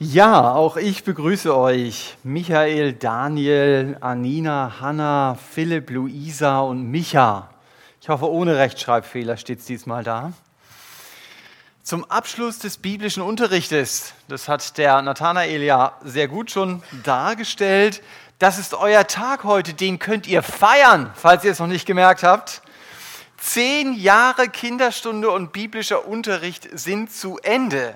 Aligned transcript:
Ja, 0.00 0.52
auch 0.54 0.76
ich 0.76 1.04
begrüße 1.04 1.56
euch. 1.56 2.16
Michael, 2.24 2.94
Daniel, 2.94 3.96
Anina, 4.00 4.80
Hanna, 4.80 5.38
Philipp, 5.52 5.88
Luisa 5.88 6.58
und 6.58 6.90
Micha. 6.90 7.48
Ich 8.00 8.08
hoffe, 8.08 8.28
ohne 8.28 8.56
Rechtschreibfehler 8.56 9.36
steht 9.36 9.60
es 9.60 9.66
diesmal 9.66 10.02
da. 10.02 10.32
Zum 11.84 12.04
Abschluss 12.10 12.58
des 12.58 12.78
biblischen 12.78 13.22
Unterrichtes, 13.22 14.14
das 14.26 14.48
hat 14.48 14.78
der 14.78 15.00
Nathanael 15.00 15.62
ja 15.62 15.92
sehr 16.02 16.26
gut 16.26 16.50
schon 16.50 16.82
dargestellt, 17.04 18.02
das 18.40 18.58
ist 18.58 18.74
euer 18.74 19.06
Tag 19.06 19.44
heute, 19.44 19.74
den 19.74 20.00
könnt 20.00 20.26
ihr 20.26 20.42
feiern, 20.42 21.12
falls 21.14 21.44
ihr 21.44 21.52
es 21.52 21.60
noch 21.60 21.68
nicht 21.68 21.86
gemerkt 21.86 22.24
habt. 22.24 22.62
Zehn 23.36 23.92
Jahre 23.94 24.48
Kinderstunde 24.48 25.30
und 25.30 25.52
biblischer 25.52 26.08
Unterricht 26.08 26.68
sind 26.72 27.12
zu 27.12 27.38
Ende. 27.38 27.94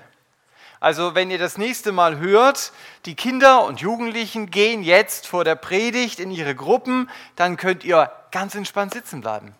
Also 0.79 1.13
wenn 1.13 1.29
ihr 1.29 1.37
das 1.37 1.57
nächste 1.57 1.91
Mal 1.91 2.19
hört, 2.19 2.71
die 3.05 3.15
Kinder 3.15 3.65
und 3.65 3.81
Jugendlichen 3.81 4.49
gehen 4.49 4.81
jetzt 4.81 5.27
vor 5.27 5.43
der 5.43 5.55
Predigt 5.55 6.19
in 6.19 6.31
ihre 6.31 6.55
Gruppen, 6.55 7.09
dann 7.35 7.57
könnt 7.57 7.83
ihr 7.83 8.11
ganz 8.31 8.55
entspannt 8.55 8.93
sitzen 8.93 9.19
bleiben. 9.19 9.53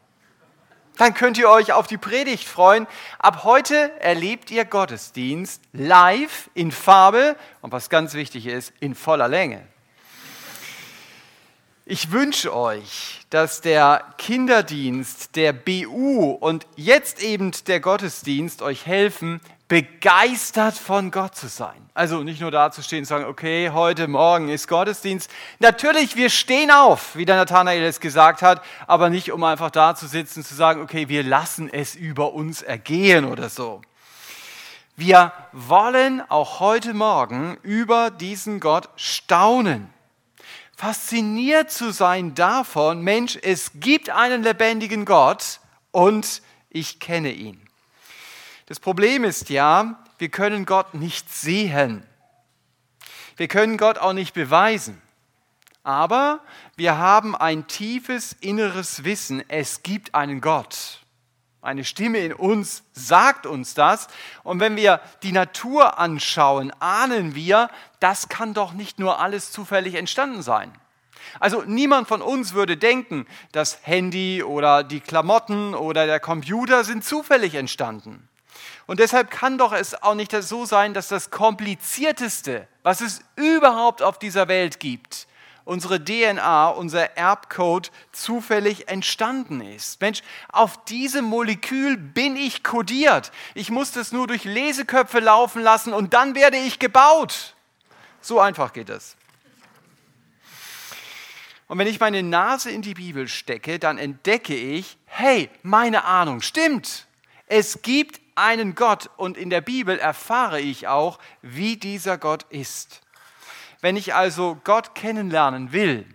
Dann 0.97 1.13
könnt 1.13 1.37
ihr 1.37 1.49
euch 1.49 1.71
auf 1.71 1.87
die 1.87 1.97
Predigt 1.97 2.47
freuen. 2.47 2.87
Ab 3.19 3.43
heute 3.43 3.91
erlebt 4.01 4.51
ihr 4.51 4.65
Gottesdienst 4.65 5.61
live 5.71 6.49
in 6.53 6.71
Farbe 6.71 7.35
und 7.61 7.71
was 7.71 7.89
ganz 7.89 8.13
wichtig 8.13 8.45
ist, 8.47 8.73
in 8.79 8.95
voller 8.95 9.27
Länge. 9.27 9.65
Ich 11.85 12.11
wünsche 12.11 12.55
euch, 12.55 13.21
dass 13.29 13.61
der 13.61 14.13
Kinderdienst, 14.17 15.35
der 15.35 15.53
BU 15.53 16.31
und 16.31 16.67
jetzt 16.75 17.23
eben 17.23 17.51
der 17.67 17.79
Gottesdienst 17.79 18.61
euch 18.61 18.85
helfen, 18.85 19.41
begeistert 19.69 20.75
von 20.75 21.11
Gott 21.11 21.35
zu 21.35 21.47
sein. 21.47 21.89
Also 21.93 22.23
nicht 22.23 22.41
nur 22.41 22.49
da 22.49 22.71
zu 22.71 22.81
stehen 22.81 22.99
und 22.99 23.05
sagen, 23.05 23.25
okay, 23.25 23.69
heute 23.69 24.07
Morgen 24.07 24.49
ist 24.49 24.67
Gottesdienst. 24.67 25.29
Natürlich, 25.59 26.15
wir 26.15 26.31
stehen 26.31 26.71
auf, 26.71 27.15
wie 27.15 27.23
der 27.23 27.35
Nathanael 27.35 27.83
es 27.83 27.99
gesagt 27.99 28.41
hat, 28.41 28.63
aber 28.87 29.09
nicht 29.11 29.31
um 29.31 29.43
einfach 29.43 29.69
da 29.69 29.95
zu 29.95 30.07
sitzen 30.07 30.39
und 30.39 30.45
zu 30.45 30.55
sagen, 30.55 30.81
okay, 30.81 31.07
wir 31.07 31.23
lassen 31.23 31.69
es 31.71 31.95
über 31.95 32.33
uns 32.33 32.63
ergehen 32.63 33.25
oder 33.25 33.47
so. 33.47 33.81
Wir 34.95 35.31
wollen 35.51 36.23
auch 36.29 36.59
heute 36.59 36.95
Morgen 36.95 37.57
über 37.61 38.09
diesen 38.09 38.59
Gott 38.59 38.89
staunen. 38.95 39.93
Fasziniert 40.75 41.69
zu 41.69 41.91
sein 41.91 42.33
davon, 42.33 43.01
Mensch, 43.01 43.37
es 43.39 43.71
gibt 43.75 44.09
einen 44.09 44.41
lebendigen 44.41 45.05
Gott 45.05 45.59
und 45.91 46.41
ich 46.69 46.99
kenne 46.99 47.31
ihn. 47.31 47.68
Das 48.69 48.79
Problem 48.79 49.23
ist 49.23 49.49
ja, 49.49 49.95
wir 50.19 50.29
können 50.29 50.67
Gott 50.67 50.93
nicht 50.93 51.33
sehen. 51.33 52.03
Wir 53.35 53.47
können 53.47 53.77
Gott 53.77 53.97
auch 53.97 54.13
nicht 54.13 54.35
beweisen. 54.35 55.01
Aber 55.81 56.41
wir 56.75 56.99
haben 56.99 57.35
ein 57.35 57.65
tiefes 57.65 58.35
inneres 58.41 59.03
Wissen, 59.03 59.43
es 59.49 59.81
gibt 59.81 60.13
einen 60.13 60.39
Gott. 60.39 60.99
Eine 61.63 61.83
Stimme 61.83 62.19
in 62.19 62.31
uns 62.31 62.83
sagt 62.93 63.47
uns 63.47 63.73
das. 63.73 64.07
Und 64.43 64.59
wenn 64.59 64.75
wir 64.75 65.01
die 65.23 65.31
Natur 65.31 65.97
anschauen, 65.97 66.71
ahnen 66.79 67.33
wir, 67.33 67.71
das 67.99 68.29
kann 68.29 68.53
doch 68.53 68.73
nicht 68.73 68.99
nur 68.99 69.19
alles 69.19 69.51
zufällig 69.51 69.95
entstanden 69.95 70.43
sein. 70.43 70.71
Also 71.39 71.63
niemand 71.65 72.07
von 72.07 72.21
uns 72.21 72.53
würde 72.53 72.77
denken, 72.77 73.25
das 73.51 73.79
Handy 73.81 74.43
oder 74.43 74.83
die 74.83 74.99
Klamotten 74.99 75.73
oder 75.73 76.05
der 76.05 76.19
Computer 76.19 76.83
sind 76.83 77.03
zufällig 77.03 77.55
entstanden. 77.55 78.29
Und 78.89 78.99
deshalb 78.99 79.29
kann 79.29 79.59
doch 79.59 79.71
es 79.71 80.01
auch 80.01 80.15
nicht 80.15 80.31
so 80.31 80.65
sein, 80.65 80.95
dass 80.95 81.09
das 81.09 81.29
Komplizierteste, 81.29 82.67
was 82.81 83.01
es 83.01 83.21
überhaupt 83.35 84.01
auf 84.01 84.17
dieser 84.17 84.47
Welt 84.47 84.79
gibt, 84.79 85.27
unsere 85.63 86.03
DNA, 86.03 86.69
unser 86.69 87.15
Erbcode 87.15 87.91
zufällig 88.11 88.87
entstanden 88.87 89.61
ist. 89.61 90.01
Mensch, 90.01 90.23
auf 90.51 90.85
diesem 90.85 91.25
Molekül 91.25 91.97
bin 91.97 92.35
ich 92.35 92.63
kodiert. 92.63 93.31
Ich 93.53 93.69
muss 93.69 93.91
das 93.91 94.11
nur 94.11 94.25
durch 94.25 94.43
Leseköpfe 94.43 95.19
laufen 95.19 95.61
lassen 95.61 95.93
und 95.93 96.15
dann 96.15 96.33
werde 96.33 96.57
ich 96.57 96.79
gebaut. 96.79 97.53
So 98.21 98.39
einfach 98.39 98.73
geht 98.73 98.89
es. 98.89 99.15
Und 101.67 101.77
wenn 101.77 101.85
ich 101.85 101.99
meine 101.99 102.23
Nase 102.23 102.71
in 102.71 102.81
die 102.81 102.95
Bibel 102.95 103.27
stecke, 103.27 103.77
dann 103.77 103.99
entdecke 103.99 104.55
ich, 104.55 104.97
hey, 105.05 105.51
meine 105.61 106.05
Ahnung 106.05 106.41
stimmt. 106.41 107.05
Es 107.45 107.83
gibt 107.83 108.19
einen 108.39 108.75
Gott 108.75 109.09
und 109.17 109.37
in 109.37 109.49
der 109.49 109.61
Bibel 109.61 109.99
erfahre 109.99 110.59
ich 110.59 110.87
auch, 110.87 111.19
wie 111.41 111.77
dieser 111.77 112.17
Gott 112.17 112.43
ist. 112.49 113.01
Wenn 113.81 113.95
ich 113.95 114.15
also 114.15 114.59
Gott 114.63 114.95
kennenlernen 114.95 115.71
will, 115.71 116.05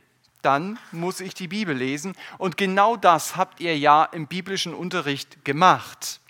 dann 0.42 0.78
muss 0.92 1.20
ich 1.20 1.34
die 1.34 1.48
Bibel 1.48 1.74
lesen 1.74 2.14
und 2.38 2.56
genau 2.56 2.96
das 2.96 3.36
habt 3.36 3.60
ihr 3.60 3.78
ja 3.78 4.04
im 4.04 4.26
biblischen 4.26 4.74
Unterricht 4.74 5.44
gemacht. 5.44 6.20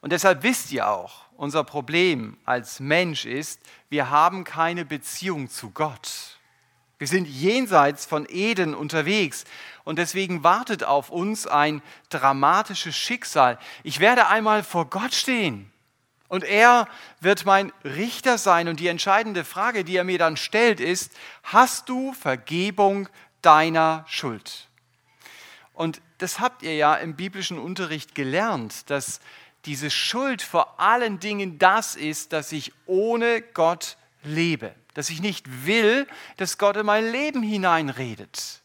Und 0.00 0.12
deshalb 0.12 0.42
wisst 0.42 0.70
ihr 0.72 0.88
auch, 0.88 1.26
unser 1.36 1.64
Problem 1.64 2.36
als 2.44 2.80
Mensch 2.80 3.24
ist, 3.24 3.60
wir 3.88 4.10
haben 4.10 4.44
keine 4.44 4.84
Beziehung 4.84 5.48
zu 5.48 5.70
Gott. 5.70 6.38
Wir 6.98 7.06
sind 7.06 7.28
jenseits 7.28 8.06
von 8.06 8.26
Eden 8.28 8.74
unterwegs 8.74 9.44
und 9.88 9.96
deswegen 9.96 10.44
wartet 10.44 10.84
auf 10.84 11.08
uns 11.08 11.46
ein 11.46 11.80
dramatisches 12.10 12.94
Schicksal. 12.94 13.58
Ich 13.82 14.00
werde 14.00 14.26
einmal 14.26 14.62
vor 14.62 14.90
Gott 14.90 15.14
stehen 15.14 15.72
und 16.28 16.44
er 16.44 16.86
wird 17.20 17.46
mein 17.46 17.72
Richter 17.84 18.36
sein 18.36 18.68
und 18.68 18.80
die 18.80 18.88
entscheidende 18.88 19.46
Frage, 19.46 19.84
die 19.84 19.96
er 19.96 20.04
mir 20.04 20.18
dann 20.18 20.36
stellt, 20.36 20.78
ist, 20.78 21.12
hast 21.42 21.88
du 21.88 22.12
Vergebung 22.12 23.08
deiner 23.40 24.04
Schuld? 24.06 24.68
Und 25.72 26.02
das 26.18 26.38
habt 26.38 26.62
ihr 26.62 26.74
ja 26.74 26.94
im 26.96 27.16
biblischen 27.16 27.58
Unterricht 27.58 28.14
gelernt, 28.14 28.90
dass 28.90 29.20
diese 29.64 29.90
Schuld 29.90 30.42
vor 30.42 30.78
allen 30.78 31.18
Dingen 31.18 31.58
das 31.58 31.96
ist, 31.96 32.34
dass 32.34 32.52
ich 32.52 32.74
ohne 32.84 33.40
Gott 33.40 33.96
lebe 34.22 34.74
dass 34.98 35.10
ich 35.10 35.20
nicht 35.20 35.64
will, 35.64 36.08
dass 36.38 36.58
Gott 36.58 36.76
in 36.76 36.84
mein 36.84 37.12
Leben 37.12 37.40
hineinredet. 37.40 38.62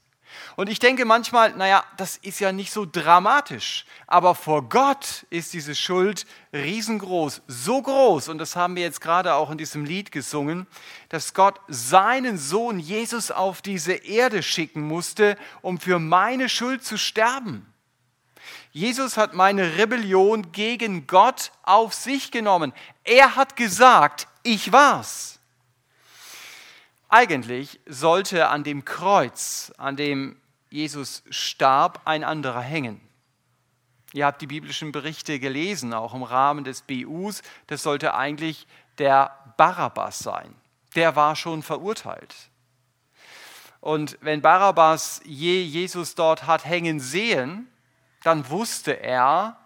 Und 0.55 0.69
ich 0.69 0.79
denke 0.79 1.05
manchmal, 1.05 1.53
naja, 1.55 1.83
das 1.97 2.17
ist 2.17 2.39
ja 2.39 2.51
nicht 2.51 2.71
so 2.71 2.85
dramatisch, 2.85 3.85
aber 4.05 4.35
vor 4.35 4.69
Gott 4.69 5.25
ist 5.31 5.53
diese 5.53 5.73
Schuld 5.73 6.27
riesengroß, 6.53 7.41
so 7.47 7.81
groß, 7.81 8.29
und 8.29 8.37
das 8.37 8.55
haben 8.55 8.75
wir 8.75 8.83
jetzt 8.83 9.01
gerade 9.01 9.33
auch 9.33 9.49
in 9.49 9.57
diesem 9.57 9.83
Lied 9.83 10.11
gesungen, 10.11 10.67
dass 11.09 11.33
Gott 11.33 11.59
seinen 11.67 12.37
Sohn 12.37 12.79
Jesus 12.79 13.31
auf 13.31 13.63
diese 13.63 13.93
Erde 13.93 14.43
schicken 14.43 14.81
musste, 14.81 15.37
um 15.61 15.79
für 15.79 15.97
meine 15.97 16.49
Schuld 16.49 16.85
zu 16.85 16.97
sterben. 16.97 17.65
Jesus 18.71 19.17
hat 19.17 19.33
meine 19.33 19.77
Rebellion 19.77 20.51
gegen 20.51 21.07
Gott 21.07 21.51
auf 21.63 21.93
sich 21.93 22.31
genommen. 22.31 22.73
Er 23.03 23.35
hat 23.35 23.55
gesagt, 23.55 24.27
ich 24.43 24.71
war's. 24.71 25.39
Eigentlich 27.09 27.79
sollte 27.85 28.49
an 28.49 28.63
dem 28.63 28.85
Kreuz, 28.85 29.71
an 29.77 29.95
dem 29.95 30.35
Jesus 30.73 31.22
starb, 31.29 32.01
ein 32.06 32.23
anderer 32.23 32.61
hängen. 32.61 33.00
Ihr 34.11 34.25
habt 34.25 34.41
die 34.41 34.47
biblischen 34.47 34.91
Berichte 34.91 35.39
gelesen, 35.39 35.94
auch 35.94 36.16
im 36.16 36.23
Rahmen 36.23 36.63
des 36.63 36.81
BUs. 36.81 37.44
Das 37.67 37.84
sollte 37.84 38.16
eigentlich 38.16 38.66
der 38.97 39.53
Barabbas 39.56 40.17
sein. 40.17 40.56
Der 40.95 41.16
war 41.16 41.35
schon 41.35 41.62
verurteilt. 41.62 42.33
Und 43.81 44.17
wenn 44.22 44.41
Barabbas 44.41 45.22
je 45.25 45.62
Jesus 45.62 46.16
dort 46.16 46.47
hat 46.47 46.66
hängen 46.66 47.00
sehen, 47.00 47.67
dann 48.23 48.50
wusste 48.50 49.00
er, 49.00 49.59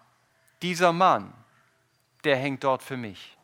dieser 0.62 0.92
Mann, 0.92 1.34
der 2.26 2.36
hängt 2.36 2.66
dort 2.66 2.84
für 2.84 2.98
mich. 2.98 3.38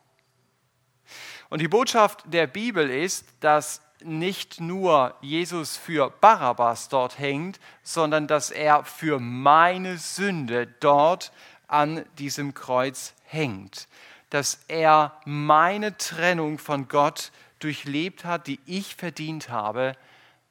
Und 1.48 1.60
die 1.60 1.70
Botschaft 1.70 2.24
der 2.26 2.48
Bibel 2.48 2.90
ist, 2.90 3.26
dass 3.40 3.80
nicht 4.06 4.60
nur 4.60 5.16
Jesus 5.22 5.78
für 5.78 6.10
Barabbas 6.10 6.90
dort 6.90 7.20
hängt, 7.20 7.60
sondern 7.84 8.28
dass 8.28 8.52
er 8.52 8.84
für 8.84 9.20
meine 9.20 9.98
Sünde 9.98 10.68
dort 10.80 11.32
an 11.68 12.06
diesem 12.18 12.54
Kreuz 12.54 13.14
hängt. 13.26 13.88
Dass 14.30 14.64
er 14.68 15.20
meine 15.26 15.98
Trennung 15.98 16.58
von 16.60 16.88
Gott 16.88 17.32
durchlebt 17.60 18.26
hat, 18.26 18.48
die 18.48 18.60
ich 18.66 18.96
verdient 18.96 19.50
habe, 19.50 19.96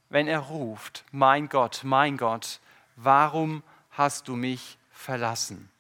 wenn 0.08 0.28
er 0.28 0.40
ruft, 0.40 1.04
mein 1.10 1.48
Gott, 1.48 1.80
mein 1.84 2.16
Gott, 2.16 2.60
warum 2.96 3.62
hast 3.90 4.28
du 4.28 4.36
mich 4.36 4.78
verlassen? 4.92 5.70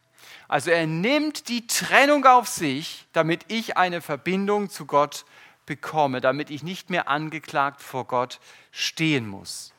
Also 0.48 0.70
er 0.70 0.86
nimmt 0.86 1.48
die 1.48 1.66
Trennung 1.66 2.26
auf 2.26 2.48
sich, 2.48 3.06
damit 3.12 3.44
ich 3.48 3.76
eine 3.76 4.00
Verbindung 4.00 4.68
zu 4.68 4.86
Gott 4.86 5.24
bekomme, 5.66 6.20
damit 6.20 6.50
ich 6.50 6.62
nicht 6.62 6.90
mehr 6.90 7.08
angeklagt 7.08 7.82
vor 7.82 8.06
Gott 8.06 8.40
stehen 8.70 9.26
muss. 9.26 9.72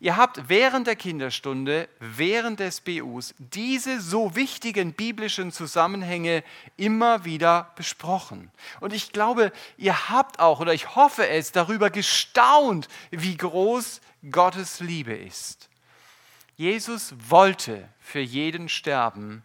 Ihr 0.00 0.16
habt 0.16 0.48
während 0.48 0.86
der 0.86 0.94
Kinderstunde, 0.94 1.88
während 1.98 2.60
des 2.60 2.80
BUs 2.80 3.34
diese 3.38 4.00
so 4.00 4.36
wichtigen 4.36 4.92
biblischen 4.92 5.50
Zusammenhänge 5.50 6.44
immer 6.76 7.24
wieder 7.24 7.72
besprochen. 7.74 8.52
Und 8.78 8.92
ich 8.92 9.10
glaube, 9.10 9.50
ihr 9.76 10.08
habt 10.08 10.38
auch, 10.38 10.60
oder 10.60 10.72
ich 10.72 10.94
hoffe 10.94 11.26
es, 11.26 11.50
darüber 11.50 11.90
gestaunt, 11.90 12.86
wie 13.10 13.36
groß 13.36 14.00
Gottes 14.30 14.78
Liebe 14.78 15.14
ist. 15.14 15.68
Jesus 16.56 17.14
wollte 17.28 17.88
für 17.98 18.20
jeden 18.20 18.68
sterben, 18.68 19.42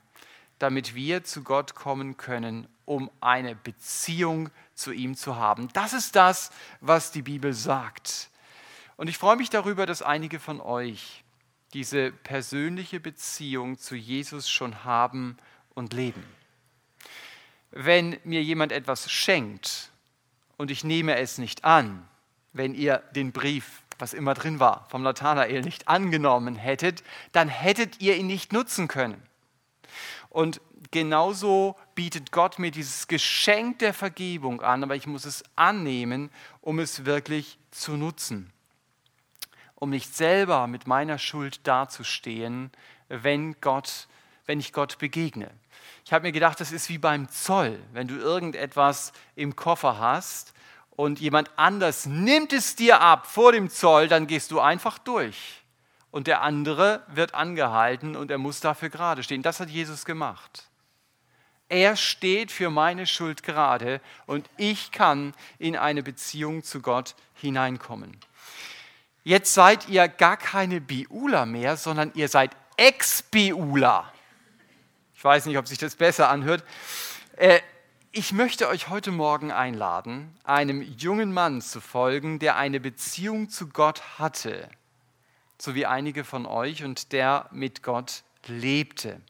damit 0.60 0.94
wir 0.94 1.24
zu 1.24 1.44
Gott 1.44 1.74
kommen 1.74 2.16
können, 2.18 2.68
um 2.86 3.10
eine 3.22 3.56
Beziehung 3.56 4.52
zu 4.76 4.92
ihm 4.92 5.16
zu 5.16 5.36
haben. 5.36 5.70
Das 5.74 5.94
ist 5.94 6.16
das, 6.16 6.52
was 6.82 7.12
die 7.12 7.22
Bibel 7.22 7.54
sagt. 7.54 8.30
Und 8.96 9.08
ich 9.08 9.18
freue 9.18 9.36
mich 9.36 9.50
darüber, 9.50 9.86
dass 9.86 10.02
einige 10.02 10.40
von 10.40 10.62
euch 10.62 11.24
diese 11.74 12.12
persönliche 12.12 13.00
Beziehung 13.00 13.78
zu 13.78 13.96
Jesus 13.96 14.50
schon 14.50 14.84
haben 14.84 15.38
und 15.74 15.94
leben. 15.94 16.24
Wenn 17.72 18.18
mir 18.24 18.44
jemand 18.44 18.72
etwas 18.72 19.12
schenkt 19.12 19.92
und 20.58 20.70
ich 20.70 20.84
nehme 20.84 21.18
es 21.18 21.40
nicht 21.40 21.66
an, 21.66 22.08
wenn 22.54 22.76
ihr 22.76 23.00
den 23.16 23.32
Brief, 23.32 23.82
was 23.98 24.14
immer 24.14 24.36
drin 24.36 24.60
war, 24.60 24.88
vom 24.90 25.02
Nathanael 25.02 25.62
nicht 25.62 25.88
angenommen 25.88 26.56
hättet, 26.56 27.04
dann 27.32 27.48
hättet 27.48 28.02
ihr 28.02 28.16
ihn 28.16 28.28
nicht 28.28 28.54
nutzen 28.54 28.88
können. 28.88 29.22
Und 30.30 30.62
genauso 30.94 31.76
bietet 31.96 32.32
Gott 32.32 32.58
mir 32.58 32.72
dieses 32.72 33.10
Geschenk 33.10 33.80
der 33.80 33.94
Vergebung 33.94 34.62
an, 34.62 34.84
aber 34.84 34.96
ich 34.96 35.08
muss 35.08 35.26
es 35.26 35.44
annehmen, 35.58 36.32
um 36.62 36.80
es 36.80 37.04
wirklich 37.04 37.58
zu 37.72 37.98
nutzen 37.98 38.54
um 39.84 39.90
nicht 39.90 40.16
selber 40.16 40.68
mit 40.68 40.88
meiner 40.88 41.18
Schuld 41.18 41.68
dazustehen, 41.68 42.72
wenn, 43.10 43.60
Gott, 43.60 44.08
wenn 44.46 44.62
ich 44.62 44.72
Gott 44.72 44.98
begegne. 44.98 45.52
Ich 46.06 46.14
habe 46.14 46.26
mir 46.26 46.32
gedacht, 46.32 46.62
das 46.62 46.72
ist 46.72 46.88
wie 46.88 46.98
beim 46.98 47.28
Zoll, 47.28 47.78
wenn 47.92 48.08
du 48.08 48.16
irgendetwas 48.16 49.12
im 49.36 49.58
Koffer 49.58 50.00
hast 50.00 50.54
und 50.92 51.20
jemand 51.20 51.52
anders 51.58 52.06
nimmt 52.06 52.54
es 52.54 52.78
dir 52.78 53.02
ab 53.02 53.28
vor 53.28 53.52
dem 53.52 53.70
Zoll, 53.70 54.08
dann 54.08 54.26
gehst 54.26 54.52
du 54.52 54.62
einfach 54.62 54.98
durch. 55.00 55.64
Und 56.12 56.28
der 56.28 56.44
andere 56.44 57.04
wird 57.08 57.34
angehalten 57.34 58.16
und 58.16 58.32
er 58.32 58.38
muss 58.38 58.62
dafür 58.62 58.88
gerade 58.88 59.22
stehen. 59.22 59.42
Das 59.42 59.60
hat 59.60 59.70
Jesus 59.70 60.06
gemacht. 60.06 60.70
Er 61.70 61.96
steht 61.96 62.52
für 62.52 62.70
meine 62.70 63.08
Schuld 63.08 63.44
gerade 63.44 64.02
und 64.26 64.50
ich 64.58 64.92
kann 64.92 65.34
in 65.58 65.76
eine 65.76 66.04
Beziehung 66.04 66.64
zu 66.64 66.82
Gott 66.82 67.16
hineinkommen. 67.34 68.18
Jetzt 69.24 69.54
seid 69.54 69.88
ihr 69.88 70.08
gar 70.08 70.38
keine 70.38 70.82
Biula 70.82 71.46
mehr, 71.46 71.78
sondern 71.78 72.12
ihr 72.14 72.28
seid 72.28 72.52
Ex-Biula. 72.76 74.12
Ich 75.16 75.24
weiß 75.24 75.46
nicht, 75.46 75.58
ob 75.58 75.68
sich 75.68 75.78
das 75.78 75.96
besser 75.96 76.30
anhört. 76.30 76.64
Äh, 77.38 77.62
ich 78.12 78.32
möchte 78.34 78.68
euch 78.68 78.90
heute 78.90 79.12
Morgen 79.12 79.52
einladen, 79.52 80.38
einem 80.44 80.82
jungen 80.82 81.34
Mann 81.34 81.62
zu 81.62 81.82
folgen, 81.82 82.38
der 82.38 82.58
eine 82.58 82.80
Beziehung 82.80 83.50
zu 83.50 83.70
Gott 83.70 84.20
hatte, 84.20 84.70
so 85.58 85.74
wie 85.74 85.86
einige 85.86 86.24
von 86.24 86.46
euch, 86.46 86.84
und 86.84 87.12
der 87.12 87.48
mit 87.52 87.82
Gott 87.82 88.24
lebte. 88.46 89.22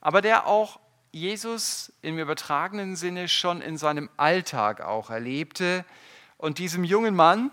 Aber 0.00 0.20
der 0.20 0.46
auch 0.46 0.78
Jesus 1.12 1.92
im 2.00 2.18
übertragenen 2.18 2.96
Sinne 2.96 3.28
schon 3.28 3.60
in 3.60 3.76
seinem 3.76 4.08
Alltag 4.16 4.80
auch 4.80 5.10
erlebte. 5.10 5.84
Und 6.38 6.58
diesem 6.58 6.84
jungen 6.84 7.14
Mann, 7.14 7.50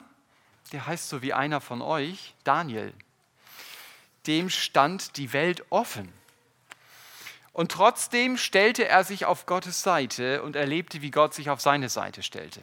der 0.71 0.87
heißt 0.87 1.09
so 1.09 1.21
wie 1.21 1.33
einer 1.33 1.59
von 1.59 1.81
euch, 1.81 2.33
Daniel. 2.45 2.93
Dem 4.27 4.49
stand 4.49 5.17
die 5.17 5.33
Welt 5.33 5.65
offen. 5.69 6.11
Und 7.51 7.73
trotzdem 7.73 8.37
stellte 8.37 8.87
er 8.87 9.03
sich 9.03 9.25
auf 9.25 9.45
Gottes 9.45 9.81
Seite 9.81 10.41
und 10.43 10.55
erlebte, 10.55 11.01
wie 11.01 11.11
Gott 11.11 11.33
sich 11.33 11.49
auf 11.49 11.59
seine 11.59 11.89
Seite 11.89 12.23
stellte. 12.23 12.61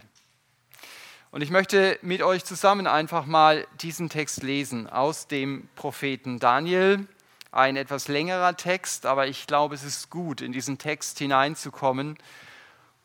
Und 1.31 1.43
ich 1.43 1.51
möchte 1.51 1.99
mit 2.01 2.23
euch 2.23 2.47
zusammen 2.47 2.87
einfach 2.87 3.27
mal 3.27 3.67
diesen 3.83 4.09
Text 4.09 4.43
lesen 4.43 4.89
aus 4.89 5.27
dem 5.27 5.69
Propheten 5.77 6.39
Daniel. 6.39 7.07
Ein 7.57 7.77
etwas 7.77 8.09
längerer 8.09 8.57
Text, 8.57 9.07
aber 9.07 9.29
ich 9.29 9.47
glaube, 9.47 9.75
es 9.75 9.83
ist 9.83 10.11
gut, 10.11 10.43
in 10.43 10.53
diesen 10.53 10.77
Text 10.77 11.19
hineinzukommen 11.19 12.19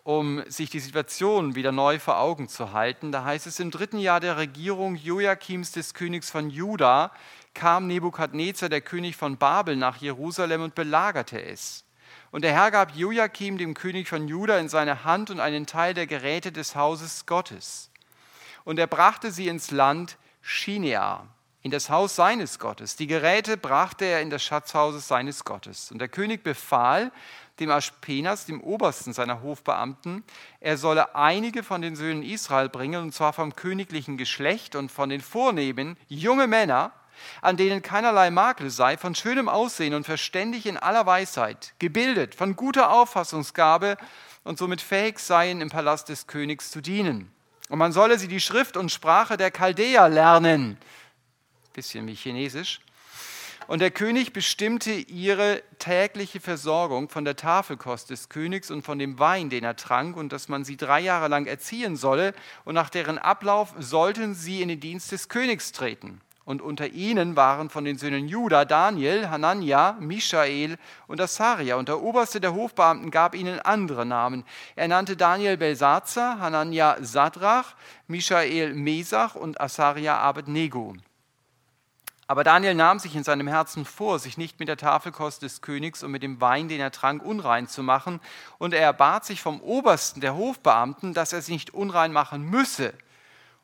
um 0.03 0.44
sich 0.48 0.69
die 0.69 0.80
Situation 0.80 1.56
wieder 1.56 1.71
neu 1.71 2.00
vor 2.00 2.18
Augen 2.19 2.48
zu 2.48 2.74
halten. 2.74 3.12
Da 3.12 3.24
heißt 3.24 3.48
es, 3.48 3.59
im 3.59 3.71
dritten 3.71 4.00
Jahr 4.00 4.19
der 4.19 4.38
Regierung 4.38 4.95
Joachims 4.95 5.71
des 5.71 5.94
Königs 5.94 6.31
von 6.31 6.50
Juda 6.50 7.12
kam 7.53 7.88
Nebukadnezar, 7.88 8.69
der 8.69 8.81
König 8.81 9.15
von 9.15 9.38
Babel, 9.38 9.75
nach 9.75 9.98
Jerusalem 9.98 10.63
und 10.63 10.75
belagerte 10.75 11.42
es. 11.42 11.83
Und 12.31 12.44
der 12.44 12.54
Herr 12.54 12.71
gab 12.71 12.95
Joachim, 12.95 13.57
dem 13.57 13.74
König 13.74 14.07
von 14.07 14.27
Juda, 14.27 14.57
in 14.57 14.69
seine 14.69 15.04
Hand 15.04 15.30
und 15.30 15.39
einen 15.39 15.68
Teil 15.68 15.94
der 15.94 16.07
Geräte 16.07 16.51
des 16.51 16.75
Hauses 16.75 17.25
Gottes. 17.25 17.92
Und 18.63 18.80
er 18.80 18.88
brachte 18.88 19.31
sie 19.31 19.50
ins 19.50 19.69
Land 19.69 20.18
Shinea, 20.42 21.27
in 21.63 21.72
das 21.72 21.90
Haus 21.90 22.16
seines 22.16 22.60
Gottes. 22.60 22.96
Die 22.96 23.08
Geräte 23.08 23.58
brachte 23.58 24.06
er 24.06 24.22
in 24.22 24.30
das 24.30 24.44
Schatzhaus 24.44 25.08
seines 25.08 25.46
Gottes. 25.46 25.92
Und 25.92 26.00
der 26.00 26.08
König 26.08 26.44
befahl, 26.44 27.12
dem 27.60 27.69
Aspenas, 27.69 28.46
dem 28.46 28.62
obersten 28.62 29.13
seiner 29.13 29.44
Hofbeamten, 29.44 30.24
er 30.60 30.78
solle 30.78 31.16
einige 31.16 31.63
von 31.63 31.81
den 31.81 31.96
Söhnen 31.96 32.24
Israel 32.24 32.69
bringen, 32.69 33.02
und 33.02 33.13
zwar 33.13 33.34
vom 33.34 33.56
königlichen 33.56 34.18
Geschlecht 34.18 34.75
und 34.75 34.92
von 34.92 35.10
den 35.10 35.22
Vornehmen, 35.22 35.98
junge 36.08 36.48
Männer, 36.48 36.92
an 37.42 37.58
denen 37.58 37.84
keinerlei 37.84 38.31
Makel 38.31 38.72
sei, 38.72 38.98
von 38.98 39.14
schönem 39.14 39.48
Aussehen 39.48 39.94
und 39.94 40.06
verständig 40.06 40.66
in 40.66 40.78
aller 40.78 41.06
Weisheit, 41.06 41.74
gebildet, 41.78 42.34
von 42.34 42.56
guter 42.56 42.92
Auffassungsgabe 42.92 43.98
und 44.44 44.57
somit 44.57 44.81
fähig 44.81 45.19
seien, 45.19 45.62
im 45.62 45.69
Palast 45.69 46.10
des 46.10 46.25
Königs 46.25 46.72
zu 46.72 46.81
dienen. 46.81 47.31
Und 47.69 47.78
man 47.78 47.92
solle 47.92 48.18
sie 48.18 48.28
die 48.28 48.42
Schrift 48.42 48.75
und 48.75 48.92
Sprache 48.92 49.38
der 49.38 49.52
Chaldäer 49.52 50.10
lernen, 50.10 50.78
bisschen 51.73 52.07
wie 52.07 52.15
Chinesisch, 52.15 52.81
und 53.68 53.79
der 53.79 53.91
König 53.91 54.33
bestimmte 54.33 54.91
ihre 54.91 55.62
tägliche 55.79 56.39
Versorgung 56.39 57.09
von 57.09 57.23
der 57.23 57.35
Tafelkost 57.35 58.09
des 58.09 58.27
Königs 58.27 58.71
und 58.71 58.81
von 58.81 59.00
dem 59.00 59.19
Wein, 59.19 59.50
den 59.50 59.63
er 59.63 59.75
trank, 59.75 60.18
und 60.18 60.33
dass 60.33 60.50
man 60.50 60.65
sie 60.65 60.77
drei 60.77 61.00
Jahre 61.00 61.27
lang 61.27 61.45
erziehen 61.45 61.95
solle, 61.95 62.33
und 62.65 62.75
nach 62.75 62.89
deren 62.89 63.18
Ablauf 63.18 63.73
sollten 63.79 64.33
sie 64.33 64.62
in 64.62 64.68
den 64.68 64.79
Dienst 64.79 65.12
des 65.12 65.29
Königs 65.29 65.71
treten. 65.71 66.21
Und 66.44 66.62
unter 66.62 66.88
ihnen 66.88 67.35
waren 67.35 67.69
von 67.69 67.85
den 67.85 67.97
Söhnen 67.97 68.27
Juda 68.27 68.65
Daniel, 68.65 69.29
Hanania, 69.29 69.95
Michael 70.01 70.77
und 71.07 71.21
Asaria. 71.21 71.75
Und 71.75 71.88
der 71.88 72.01
Oberste 72.01 72.41
der 72.41 72.53
Hofbeamten 72.53 73.12
gab 73.12 73.35
ihnen 73.35 73.59
andere 73.59 74.06
Namen. 74.06 74.44
Er 74.75 74.88
nannte 74.88 75.15
Daniel 75.15 75.56
Belsazar, 75.56 76.39
Hanania 76.39 76.97
Sadrach, 76.99 77.75
Michael 78.07 78.73
Mesach 78.73 79.35
und 79.35 79.61
Asaria 79.61 80.18
Abednego. 80.18 80.95
Aber 82.31 82.45
Daniel 82.45 82.76
nahm 82.76 82.97
sich 82.97 83.14
in 83.14 83.26
seinem 83.26 83.50
Herzen 83.50 83.83
vor, 83.83 84.18
sich 84.18 84.38
nicht 84.38 84.57
mit 84.57 84.69
der 84.69 84.78
Tafelkost 84.78 85.42
des 85.42 85.59
Königs 85.59 86.02
und 86.02 86.11
mit 86.11 86.23
dem 86.23 86.40
Wein, 86.40 86.69
den 86.69 86.80
er 86.80 86.90
trank, 86.90 87.21
unrein 87.26 87.68
zu 87.68 87.83
machen. 87.83 88.21
Und 88.57 88.73
er 88.73 88.80
erbat 88.80 89.26
sich 89.26 89.42
vom 89.42 89.59
Obersten 89.59 90.21
der 90.21 90.33
Hofbeamten, 90.38 91.14
dass 91.14 91.33
er 91.33 91.42
sich 91.42 91.52
nicht 91.52 91.73
unrein 91.73 92.14
machen 92.14 92.50
müsse. 92.50 92.94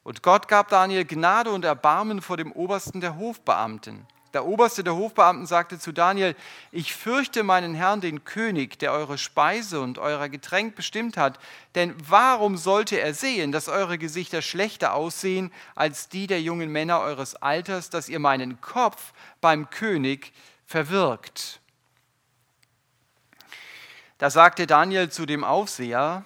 Und 0.03 0.21
Gott 0.21 0.49
gab 0.49 0.67
Daniel 0.67 1.05
Gnade 1.05 1.51
und 1.51 1.63
Erbarmen 1.63 2.21
vor 2.21 2.35
dem 2.35 2.51
Obersten 2.51 2.99
der 2.99 3.15
Hofbeamten. 3.15 4.05
Der 4.37 4.45
Oberste 4.45 4.83
der 4.83 4.95
Hofbeamten 4.95 5.47
sagte 5.47 5.79
zu 5.79 5.91
Daniel, 5.91 6.35
ich 6.71 6.93
fürchte 6.93 7.41
meinen 7.41 7.73
Herrn, 7.73 8.01
den 8.01 8.23
König, 8.23 8.77
der 8.77 8.91
eure 8.91 9.17
Speise 9.17 9.81
und 9.81 9.97
euer 9.97 10.29
Getränk 10.29 10.75
bestimmt 10.75 11.17
hat, 11.17 11.39
denn 11.73 11.95
warum 12.07 12.55
sollte 12.55 13.01
er 13.01 13.15
sehen, 13.15 13.51
dass 13.51 13.67
eure 13.67 13.97
Gesichter 13.97 14.43
schlechter 14.43 14.93
aussehen 14.93 15.51
als 15.73 16.07
die 16.07 16.27
der 16.27 16.39
jungen 16.39 16.71
Männer 16.71 16.99
eures 16.99 17.33
Alters, 17.33 17.89
dass 17.89 18.09
ihr 18.09 18.19
meinen 18.19 18.61
Kopf 18.61 19.11
beim 19.41 19.71
König 19.71 20.33
verwirkt? 20.67 21.59
Da 24.19 24.29
sagte 24.29 24.67
Daniel 24.67 25.09
zu 25.09 25.25
dem 25.25 25.43
Aufseher, 25.43 26.25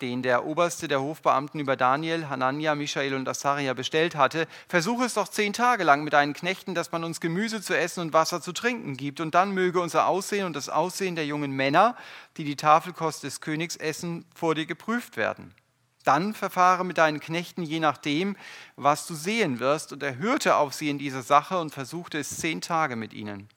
den 0.00 0.22
der 0.22 0.44
Oberste 0.44 0.88
der 0.88 1.00
Hofbeamten 1.00 1.60
über 1.60 1.76
Daniel, 1.76 2.28
Hanania, 2.28 2.74
Michael 2.74 3.14
und 3.14 3.28
Asaria 3.28 3.74
bestellt 3.74 4.16
hatte, 4.16 4.46
versuche 4.68 5.04
es 5.04 5.14
doch 5.14 5.28
zehn 5.28 5.52
Tage 5.52 5.84
lang 5.84 6.04
mit 6.04 6.12
deinen 6.12 6.34
Knechten, 6.34 6.74
dass 6.74 6.92
man 6.92 7.04
uns 7.04 7.20
Gemüse 7.20 7.62
zu 7.62 7.76
essen 7.76 8.00
und 8.00 8.12
Wasser 8.12 8.40
zu 8.40 8.52
trinken 8.52 8.96
gibt, 8.96 9.20
und 9.20 9.34
dann 9.34 9.52
möge 9.52 9.80
unser 9.80 10.06
Aussehen 10.06 10.46
und 10.46 10.56
das 10.56 10.68
Aussehen 10.68 11.16
der 11.16 11.26
jungen 11.26 11.52
Männer, 11.52 11.96
die 12.36 12.44
die 12.44 12.56
Tafelkost 12.56 13.22
des 13.22 13.40
Königs 13.40 13.76
essen, 13.76 14.24
vor 14.34 14.54
dir 14.54 14.66
geprüft 14.66 15.16
werden. 15.16 15.54
Dann 16.04 16.34
verfahre 16.34 16.84
mit 16.84 16.98
deinen 16.98 17.18
Knechten 17.18 17.62
je 17.62 17.80
nachdem, 17.80 18.36
was 18.76 19.06
du 19.06 19.14
sehen 19.14 19.58
wirst, 19.58 19.92
und 19.92 20.02
er 20.02 20.18
hörte 20.18 20.56
auf 20.56 20.72
sie 20.74 20.88
in 20.88 20.98
dieser 20.98 21.22
Sache 21.22 21.58
und 21.58 21.72
versuchte 21.72 22.18
es 22.18 22.36
zehn 22.38 22.60
Tage 22.60 22.96
mit 22.96 23.12
ihnen. 23.12 23.48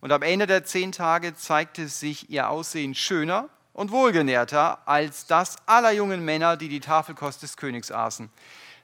Und 0.00 0.12
am 0.12 0.22
Ende 0.22 0.46
der 0.46 0.64
zehn 0.64 0.92
Tage 0.92 1.34
zeigte 1.34 1.88
sich 1.88 2.30
ihr 2.30 2.50
Aussehen 2.50 2.94
schöner 2.94 3.48
und 3.78 3.92
wohlgenährter 3.92 4.88
als 4.88 5.26
das 5.26 5.56
aller 5.66 5.92
jungen 5.92 6.24
Männer, 6.24 6.56
die 6.56 6.68
die 6.68 6.80
Tafelkost 6.80 7.44
des 7.44 7.56
Königs 7.56 7.92
aßen. 7.92 8.28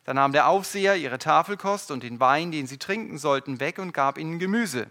Da 0.04 0.14
nahm 0.14 0.30
der 0.30 0.46
Aufseher 0.46 0.94
ihre 0.94 1.18
Tafelkost 1.18 1.90
und 1.90 2.04
den 2.04 2.20
Wein, 2.20 2.52
den 2.52 2.68
sie 2.68 2.78
trinken 2.78 3.18
sollten, 3.18 3.58
weg 3.58 3.80
und 3.80 3.92
gab 3.92 4.18
ihnen 4.18 4.38
Gemüse. 4.38 4.86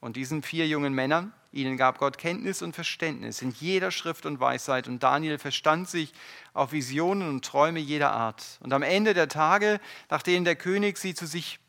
Und 0.00 0.16
diesen 0.16 0.42
vier 0.42 0.66
jungen 0.66 0.92
Männern, 0.92 1.32
ihnen 1.52 1.76
gab 1.76 1.98
Gott 1.98 2.18
Kenntnis 2.18 2.62
und 2.62 2.74
Verständnis 2.74 3.42
in 3.42 3.52
jeder 3.52 3.92
Schrift 3.92 4.26
und 4.26 4.40
Weisheit. 4.40 4.88
Und 4.88 5.04
Daniel 5.04 5.38
verstand 5.38 5.88
sich 5.88 6.12
auf 6.52 6.72
Visionen 6.72 7.28
und 7.28 7.44
Träume 7.44 7.78
jeder 7.78 8.10
Art. 8.10 8.58
Und 8.58 8.72
am 8.72 8.82
Ende 8.82 9.14
der 9.14 9.28
Tage, 9.28 9.78
nachdem 10.10 10.42
der 10.44 10.56
König 10.56 10.98
sie 10.98 11.14
zu 11.14 11.26
sich 11.26 11.60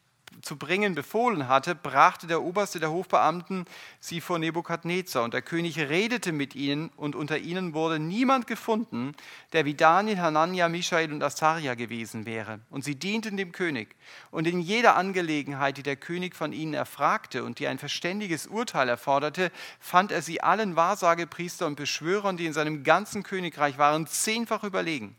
zu 0.48 0.56
bringen 0.56 0.96
befohlen 0.96 1.50
hatte, 1.50 1.75
brachte 1.75 2.25
der 2.25 2.42
Oberste 2.42 2.80
der 2.80 2.89
Hofbeamten 2.89 3.66
sie 4.00 4.22
vor 4.22 4.39
Nebukadnezar. 4.39 5.24
Und 5.24 5.34
der 5.34 5.42
König 5.42 5.77
redete 5.77 6.32
mit 6.32 6.56
ihnen, 6.56 6.89
und 6.96 7.16
unter 7.16 7.38
ihnen 7.38 7.74
wurde 7.74 8.00
niemand 8.00 8.48
gefunden, 8.48 9.13
der 9.51 9.66
wie 9.66 9.74
Daniel, 9.74 10.20
Hanania, 10.20 10.70
Michael 10.70 11.12
und 11.12 11.22
Asaria 11.22 11.75
gewesen 11.75 12.25
wäre. 12.25 12.62
Und 12.70 12.86
sie 12.86 12.96
dienten 12.96 13.36
dem 13.36 13.51
König. 13.51 13.96
Und 14.32 14.48
in 14.48 14.62
jeder 14.62 14.96
Angelegenheit, 14.96 15.77
die 15.77 15.84
der 15.84 15.98
König 15.98 16.34
von 16.34 16.54
ihnen 16.54 16.74
erfragte 16.74 17.44
und 17.44 17.60
die 17.60 17.68
ein 17.68 17.77
verständiges 17.77 18.48
Urteil 18.48 18.88
erforderte, 18.88 19.51
fand 19.82 20.13
er 20.13 20.22
sie 20.22 20.42
allen 20.42 20.77
Wahrsagepriester 20.77 21.68
und 21.68 21.75
Beschwörern, 21.75 22.38
die 22.38 22.46
in 22.46 22.54
seinem 22.54 22.84
ganzen 22.84 23.24
Königreich 23.24 23.77
waren, 23.77 24.08
zehnfach 24.08 24.63
überlegen. 24.63 25.18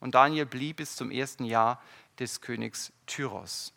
Und 0.00 0.14
Daniel 0.14 0.46
blieb 0.46 0.76
bis 0.76 0.96
zum 0.96 1.10
ersten 1.10 1.44
Jahr 1.44 1.82
des 2.18 2.40
Königs 2.40 2.92
Tyros. 3.06 3.74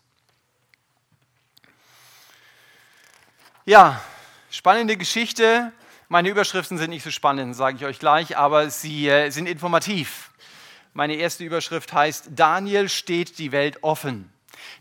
Ja, 3.64 4.02
spannende 4.50 4.96
Geschichte. 4.96 5.70
Meine 6.08 6.28
Überschriften 6.28 6.78
sind 6.78 6.90
nicht 6.90 7.04
so 7.04 7.12
spannend, 7.12 7.54
sage 7.54 7.76
ich 7.76 7.84
euch 7.84 8.00
gleich, 8.00 8.36
aber 8.36 8.70
sie 8.70 9.08
äh, 9.08 9.30
sind 9.30 9.46
informativ. 9.46 10.32
Meine 10.94 11.14
erste 11.14 11.44
Überschrift 11.44 11.92
heißt, 11.92 12.30
Daniel 12.34 12.88
steht 12.88 13.38
die 13.38 13.52
Welt 13.52 13.84
offen. 13.84 14.32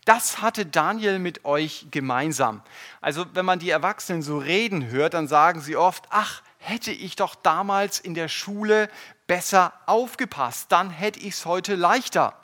Das 0.06 0.42
hatte 0.42 0.66
Daniel 0.66 1.20
mit 1.20 1.46
euch 1.46 1.90
gemeinsam. 1.92 2.64
Also 3.02 3.28
wenn 3.34 3.46
man 3.46 3.60
die 3.60 3.70
Erwachsenen 3.70 4.24
so 4.24 4.40
reden 4.40 4.88
hört, 4.88 5.14
dann 5.14 5.28
sagen 5.28 5.62
sie 5.62 5.76
oft, 5.76 6.06
ach, 6.10 6.42
hätte 6.58 6.92
ich 6.92 7.16
doch 7.16 7.36
damals 7.36 8.00
in 8.00 8.16
der 8.16 8.30
Schule 8.30 8.90
besser 9.28 9.74
aufgepasst, 9.86 10.72
dann 10.72 10.90
hätte 10.90 11.20
ich 11.20 11.36
es 11.36 11.46
heute 11.46 11.76
leichter. 11.76 12.41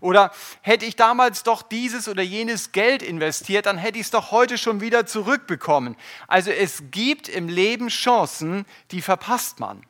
Oder 0.00 0.32
hätte 0.60 0.84
ich 0.84 0.96
damals 0.96 1.42
doch 1.42 1.62
dieses 1.62 2.08
oder 2.08 2.22
jenes 2.22 2.72
Geld 2.72 3.02
investiert, 3.02 3.66
dann 3.66 3.78
hätte 3.78 3.98
ich 3.98 4.06
es 4.06 4.10
doch 4.10 4.30
heute 4.30 4.58
schon 4.58 4.80
wieder 4.80 5.06
zurückbekommen. 5.06 5.96
Also 6.26 6.50
es 6.50 6.84
gibt 6.90 7.28
im 7.28 7.48
Leben 7.48 7.88
Chancen, 7.88 8.66
die 8.90 9.02
verpasst 9.02 9.60
man. 9.60 9.84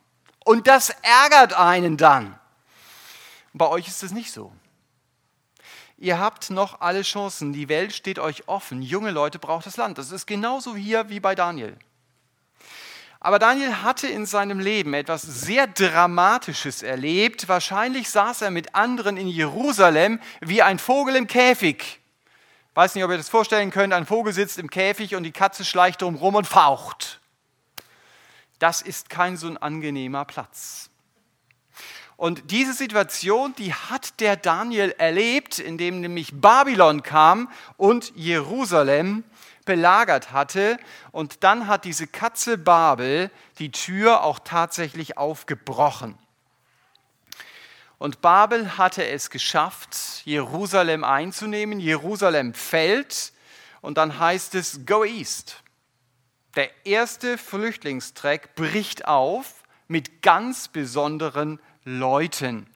Und 0.44 0.66
das 0.66 0.90
ärgert 1.02 1.54
einen 1.54 1.96
dann. 1.96 2.38
Bei 3.52 3.68
euch 3.68 3.88
ist 3.88 4.02
es 4.02 4.12
nicht 4.12 4.32
so. 4.32 4.52
Ihr 5.96 6.18
habt 6.18 6.50
noch 6.50 6.80
alle 6.80 7.02
Chancen. 7.02 7.52
Die 7.52 7.68
Welt 7.68 7.92
steht 7.94 8.18
euch 8.18 8.48
offen. 8.48 8.82
Junge 8.82 9.10
Leute 9.10 9.38
braucht 9.38 9.66
das 9.66 9.76
Land. 9.76 9.96
Das 9.96 10.10
ist 10.10 10.26
genauso 10.26 10.76
hier 10.76 11.08
wie 11.08 11.20
bei 11.20 11.34
Daniel. 11.34 11.78
Aber 13.24 13.38
Daniel 13.38 13.80
hatte 13.80 14.06
in 14.06 14.26
seinem 14.26 14.60
Leben 14.60 14.92
etwas 14.92 15.22
sehr 15.22 15.66
Dramatisches 15.66 16.82
erlebt. 16.82 17.48
Wahrscheinlich 17.48 18.10
saß 18.10 18.42
er 18.42 18.50
mit 18.50 18.74
anderen 18.74 19.16
in 19.16 19.28
Jerusalem 19.28 20.20
wie 20.42 20.60
ein 20.60 20.78
Vogel 20.78 21.16
im 21.16 21.26
Käfig. 21.26 22.00
Weiß 22.74 22.94
nicht, 22.94 23.02
ob 23.02 23.10
ihr 23.10 23.16
das 23.16 23.30
vorstellen 23.30 23.70
könnt. 23.70 23.94
Ein 23.94 24.04
Vogel 24.04 24.34
sitzt 24.34 24.58
im 24.58 24.68
Käfig 24.68 25.14
und 25.14 25.22
die 25.22 25.32
Katze 25.32 25.64
schleicht 25.64 26.02
drumherum 26.02 26.34
und 26.34 26.46
faucht. 26.46 27.18
Das 28.58 28.82
ist 28.82 29.08
kein 29.08 29.38
so 29.38 29.46
ein 29.46 29.56
angenehmer 29.56 30.26
Platz. 30.26 30.90
Und 32.18 32.50
diese 32.50 32.74
Situation, 32.74 33.54
die 33.56 33.72
hat 33.72 34.20
der 34.20 34.36
Daniel 34.36 34.94
erlebt, 34.98 35.58
indem 35.58 36.02
nämlich 36.02 36.42
Babylon 36.42 37.02
kam 37.02 37.50
und 37.78 38.12
Jerusalem 38.16 39.24
belagert 39.64 40.32
hatte. 40.32 40.78
Und 41.12 41.44
dann 41.44 41.66
hat 41.66 41.84
diese 41.84 42.06
Katze 42.06 42.58
Babel 42.58 43.30
die 43.58 43.70
Tür 43.72 44.22
auch 44.22 44.38
tatsächlich 44.38 45.18
aufgebrochen. 45.18 46.18
Und 47.98 48.20
Babel 48.20 48.76
hatte 48.76 49.06
es 49.06 49.30
geschafft, 49.30 49.96
Jerusalem 50.24 51.04
einzunehmen. 51.04 51.80
Jerusalem 51.80 52.52
fällt 52.54 53.32
und 53.80 53.98
dann 53.98 54.18
heißt 54.18 54.54
es 54.54 54.84
Go 54.86 55.04
East. 55.04 55.62
Der 56.56 56.70
erste 56.86 57.38
Flüchtlingstreck 57.38 58.54
bricht 58.54 59.06
auf 59.06 59.62
mit 59.88 60.22
ganz 60.22 60.68
besonderen 60.68 61.60
Leuten. 61.84 62.66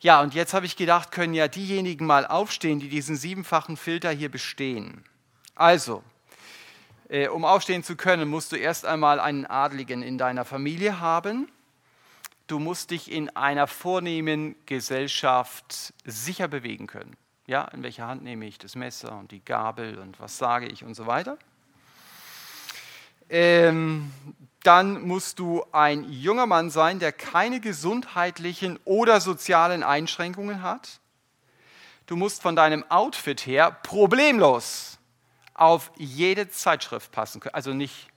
Ja, 0.00 0.22
und 0.22 0.34
jetzt 0.34 0.54
habe 0.54 0.64
ich 0.64 0.76
gedacht, 0.76 1.10
können 1.12 1.34
ja 1.34 1.48
diejenigen 1.48 2.06
mal 2.06 2.26
aufstehen, 2.26 2.80
die 2.80 2.88
diesen 2.88 3.16
siebenfachen 3.16 3.76
Filter 3.76 4.10
hier 4.10 4.30
bestehen. 4.30 5.04
Also, 5.60 6.02
äh, 7.10 7.28
um 7.28 7.44
aufstehen 7.44 7.82
zu 7.82 7.94
können, 7.94 8.30
musst 8.30 8.50
du 8.50 8.56
erst 8.56 8.86
einmal 8.86 9.20
einen 9.20 9.44
Adligen 9.44 10.02
in 10.02 10.16
deiner 10.16 10.46
Familie 10.46 11.00
haben. 11.00 11.52
Du 12.46 12.58
musst 12.58 12.92
dich 12.92 13.12
in 13.12 13.28
einer 13.36 13.66
vornehmen 13.66 14.56
Gesellschaft 14.64 15.92
sicher 16.06 16.48
bewegen 16.48 16.86
können. 16.86 17.14
Ja, 17.46 17.64
in 17.74 17.82
welcher 17.82 18.06
Hand 18.06 18.22
nehme 18.22 18.46
ich 18.46 18.56
das 18.56 18.74
Messer 18.74 19.12
und 19.18 19.32
die 19.32 19.44
Gabel 19.44 19.98
und 19.98 20.18
was 20.18 20.38
sage 20.38 20.66
ich 20.66 20.82
und 20.82 20.94
so 20.94 21.06
weiter. 21.06 21.36
Ähm, 23.28 24.10
dann 24.62 25.02
musst 25.02 25.40
du 25.40 25.62
ein 25.72 26.10
junger 26.10 26.46
Mann 26.46 26.70
sein, 26.70 27.00
der 27.00 27.12
keine 27.12 27.60
gesundheitlichen 27.60 28.78
oder 28.86 29.20
sozialen 29.20 29.82
Einschränkungen 29.82 30.62
hat. 30.62 31.00
Du 32.06 32.16
musst 32.16 32.40
von 32.40 32.56
deinem 32.56 32.82
Outfit 32.88 33.44
her 33.44 33.70
problemlos 33.70 34.96
auf 35.60 35.92
jede 35.96 36.48
Zeitschrift 36.48 37.12
passen 37.12 37.40
können. 37.40 37.54
Also 37.54 37.74
nicht 37.74 38.08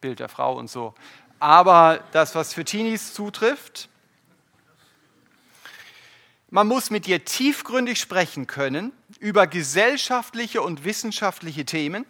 Bild 0.00 0.18
der 0.18 0.28
Frau 0.28 0.56
und 0.56 0.70
so, 0.70 0.94
aber 1.38 2.00
das, 2.12 2.34
was 2.34 2.54
für 2.54 2.64
Teenies 2.64 3.12
zutrifft. 3.12 3.90
Man 6.48 6.66
muss 6.66 6.90
mit 6.90 7.06
dir 7.06 7.24
tiefgründig 7.24 8.00
sprechen 8.00 8.46
können 8.46 8.92
über 9.18 9.46
gesellschaftliche 9.46 10.62
und 10.62 10.84
wissenschaftliche 10.84 11.66
Themen. 11.66 12.06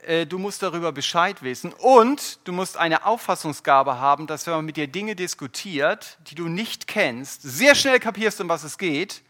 Äh, 0.00 0.26
du 0.26 0.38
musst 0.38 0.62
darüber 0.62 0.92
Bescheid 0.92 1.42
wissen 1.42 1.72
und 1.72 2.40
du 2.44 2.52
musst 2.52 2.76
eine 2.76 3.06
Auffassungsgabe 3.06 3.98
haben, 3.98 4.26
dass 4.26 4.46
wenn 4.46 4.54
man 4.54 4.64
mit 4.66 4.76
dir 4.76 4.88
Dinge 4.88 5.16
diskutiert, 5.16 6.18
die 6.28 6.34
du 6.34 6.48
nicht 6.48 6.86
kennst, 6.86 7.42
sehr 7.42 7.74
schnell 7.74 7.98
kapierst, 7.98 8.40
um 8.42 8.48
was 8.48 8.64
es 8.64 8.76
geht 8.76 9.22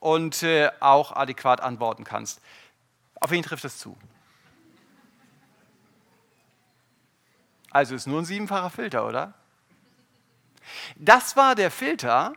und 0.00 0.42
äh, 0.42 0.70
auch 0.80 1.12
adäquat 1.12 1.60
antworten 1.60 2.04
kannst. 2.04 2.40
Auf 3.20 3.30
wen 3.30 3.42
trifft 3.42 3.64
das 3.64 3.78
zu? 3.78 3.96
Also 7.70 7.94
ist 7.94 8.06
nur 8.06 8.20
ein 8.20 8.24
siebenfacher 8.24 8.70
Filter, 8.70 9.06
oder? 9.06 9.34
Das 10.96 11.36
war 11.36 11.54
der 11.54 11.70
Filter, 11.70 12.32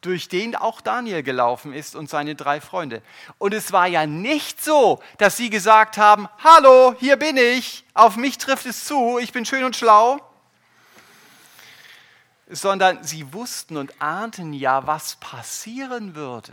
durch 0.00 0.28
den 0.28 0.56
auch 0.56 0.80
Daniel 0.80 1.22
gelaufen 1.22 1.72
ist 1.72 1.94
und 1.94 2.08
seine 2.08 2.34
drei 2.34 2.60
Freunde. 2.60 3.02
Und 3.38 3.52
es 3.52 3.72
war 3.72 3.86
ja 3.86 4.06
nicht 4.06 4.62
so, 4.62 5.02
dass 5.18 5.36
sie 5.36 5.50
gesagt 5.50 5.98
haben, 5.98 6.28
hallo, 6.42 6.94
hier 6.98 7.16
bin 7.16 7.36
ich, 7.36 7.84
auf 7.92 8.16
mich 8.16 8.38
trifft 8.38 8.66
es 8.66 8.84
zu, 8.84 9.18
ich 9.18 9.32
bin 9.32 9.44
schön 9.44 9.64
und 9.64 9.76
schlau, 9.76 10.18
sondern 12.48 13.04
sie 13.04 13.32
wussten 13.32 13.76
und 13.76 14.00
ahnten 14.00 14.52
ja, 14.52 14.86
was 14.86 15.16
passieren 15.16 16.14
würde. 16.14 16.52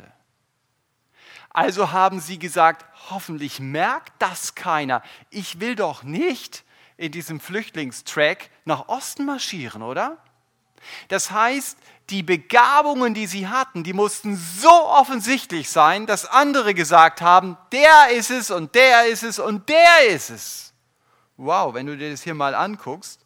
Also 1.57 1.91
haben 1.91 2.19
sie 2.19 2.37
gesagt, 2.37 2.85
hoffentlich 3.09 3.59
merkt 3.59 4.13
das 4.19 4.53
keiner. 4.53 5.01
Ich 5.31 5.59
will 5.59 5.75
doch 5.75 6.03
nicht 6.03 6.63
in 6.97 7.11
diesem 7.11 7.39
Flüchtlingstrack 7.39 8.51
nach 8.63 8.89
Osten 8.89 9.25
marschieren, 9.25 9.81
oder? 9.81 10.17
Das 11.07 11.31
heißt, 11.31 11.79
die 12.11 12.21
Begabungen, 12.21 13.15
die 13.15 13.25
sie 13.25 13.47
hatten, 13.47 13.83
die 13.83 13.93
mussten 13.93 14.35
so 14.35 14.69
offensichtlich 14.69 15.71
sein, 15.71 16.05
dass 16.05 16.25
andere 16.25 16.75
gesagt 16.75 17.21
haben, 17.21 17.57
der 17.71 18.09
ist 18.11 18.29
es 18.29 18.51
und 18.51 18.75
der 18.75 19.07
ist 19.07 19.23
es 19.23 19.39
und 19.39 19.67
der 19.67 20.09
ist 20.09 20.29
es. 20.29 20.73
Wow, 21.37 21.73
wenn 21.73 21.87
du 21.87 21.97
dir 21.97 22.11
das 22.11 22.21
hier 22.21 22.35
mal 22.35 22.53
anguckst, 22.53 23.25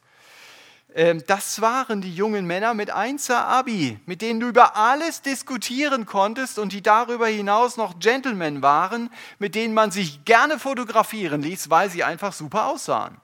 das 0.93 1.61
waren 1.61 2.01
die 2.01 2.13
jungen 2.13 2.45
Männer 2.45 2.73
mit 2.73 2.89
1 2.89 3.31
Abi, 3.31 3.99
mit 4.05 4.21
denen 4.21 4.41
du 4.41 4.49
über 4.49 4.75
alles 4.75 5.21
diskutieren 5.21 6.05
konntest 6.05 6.59
und 6.59 6.73
die 6.73 6.81
darüber 6.81 7.27
hinaus 7.27 7.77
noch 7.77 7.99
Gentlemen 7.99 8.61
waren, 8.61 9.09
mit 9.39 9.55
denen 9.55 9.73
man 9.73 9.91
sich 9.91 10.25
gerne 10.25 10.59
fotografieren 10.59 11.41
ließ, 11.43 11.69
weil 11.69 11.89
sie 11.89 12.03
einfach 12.03 12.33
super 12.33 12.65
aussahen. 12.67 13.21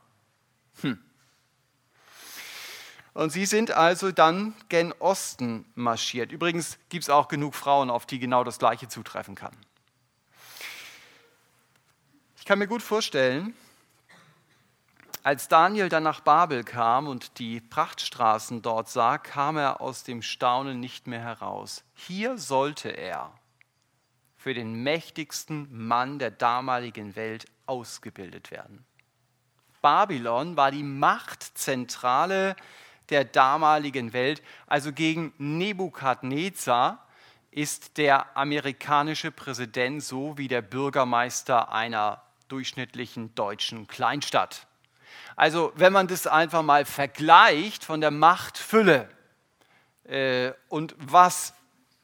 Hm. 0.81 0.97
Und 3.13 3.31
sie 3.31 3.45
sind 3.45 3.71
also 3.71 4.13
dann 4.13 4.53
gen 4.69 4.93
Osten 4.99 5.65
marschiert. 5.75 6.31
Übrigens 6.31 6.77
gibt 6.87 7.03
es 7.03 7.09
auch 7.09 7.27
genug 7.27 7.53
Frauen, 7.53 7.89
auf 7.89 8.05
die 8.05 8.19
genau 8.19 8.45
das 8.45 8.59
Gleiche 8.59 8.87
zutreffen 8.87 9.35
kann. 9.35 9.55
Ich 12.37 12.45
kann 12.45 12.59
mir 12.59 12.67
gut 12.67 12.81
vorstellen, 12.81 13.55
Als 15.27 15.49
Daniel 15.49 15.89
dann 15.89 16.03
nach 16.03 16.21
Babel 16.21 16.63
kam 16.63 17.05
und 17.05 17.37
die 17.37 17.59
Prachtstraßen 17.59 18.61
dort 18.61 18.87
sah, 18.87 19.17
kam 19.17 19.57
er 19.57 19.81
aus 19.81 20.05
dem 20.05 20.21
Staunen 20.21 20.79
nicht 20.79 21.05
mehr 21.05 21.19
heraus. 21.19 21.83
Hier 21.95 22.37
sollte 22.37 22.87
er 22.87 23.33
für 24.37 24.53
den 24.53 24.83
mächtigsten 24.83 25.67
Mann 25.69 26.17
der 26.17 26.31
damaligen 26.31 27.17
Welt 27.17 27.45
ausgebildet 27.65 28.51
werden. 28.51 28.85
Babylon 29.81 30.55
war 30.55 30.71
die 30.71 30.83
Machtzentrale 30.83 32.55
der 33.09 33.25
damaligen 33.25 34.13
Welt, 34.13 34.41
also 34.65 34.93
gegen 34.93 35.33
Nebukadnezar 35.39 37.05
ist 37.51 37.97
der 37.97 38.37
amerikanische 38.37 39.31
Präsident 39.31 40.01
so 40.01 40.37
wie 40.37 40.47
der 40.47 40.61
Bürgermeister 40.61 41.73
einer 41.73 42.21
durchschnittlichen 42.47 43.35
deutschen 43.35 43.87
Kleinstadt. 43.87 44.67
Also 45.35 45.71
wenn 45.75 45.93
man 45.93 46.07
das 46.07 46.27
einfach 46.27 46.63
mal 46.63 46.85
vergleicht 46.85 47.83
von 47.83 48.01
der 48.01 48.11
Machtfülle 48.11 49.07
äh, 50.05 50.51
und 50.69 50.95
was 50.97 51.53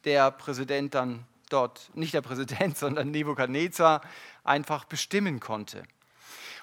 der 0.04 0.30
Präsident 0.30 0.94
dann 0.94 1.24
dort, 1.48 1.90
nicht 1.94 2.14
der 2.14 2.22
Präsident, 2.22 2.76
sondern 2.78 3.10
Nebukadnezar 3.10 4.00
einfach 4.44 4.84
bestimmen 4.84 5.40
konnte. 5.40 5.82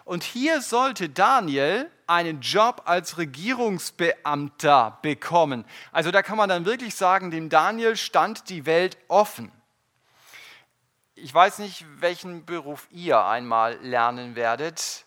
Und 0.03 0.23
hier 0.23 0.61
sollte 0.61 1.09
Daniel 1.09 1.89
einen 2.07 2.41
Job 2.41 2.83
als 2.85 3.17
Regierungsbeamter 3.17 4.97
bekommen. 5.01 5.63
Also 5.91 6.11
da 6.11 6.21
kann 6.23 6.37
man 6.37 6.49
dann 6.49 6.65
wirklich 6.65 6.95
sagen, 6.95 7.31
dem 7.31 7.49
Daniel 7.49 7.95
stand 7.95 8.49
die 8.49 8.65
Welt 8.65 8.97
offen. 9.07 9.51
Ich 11.15 11.33
weiß 11.33 11.59
nicht, 11.59 11.85
welchen 11.99 12.45
Beruf 12.45 12.87
ihr 12.89 13.23
einmal 13.23 13.77
lernen 13.81 14.35
werdet. 14.35 15.05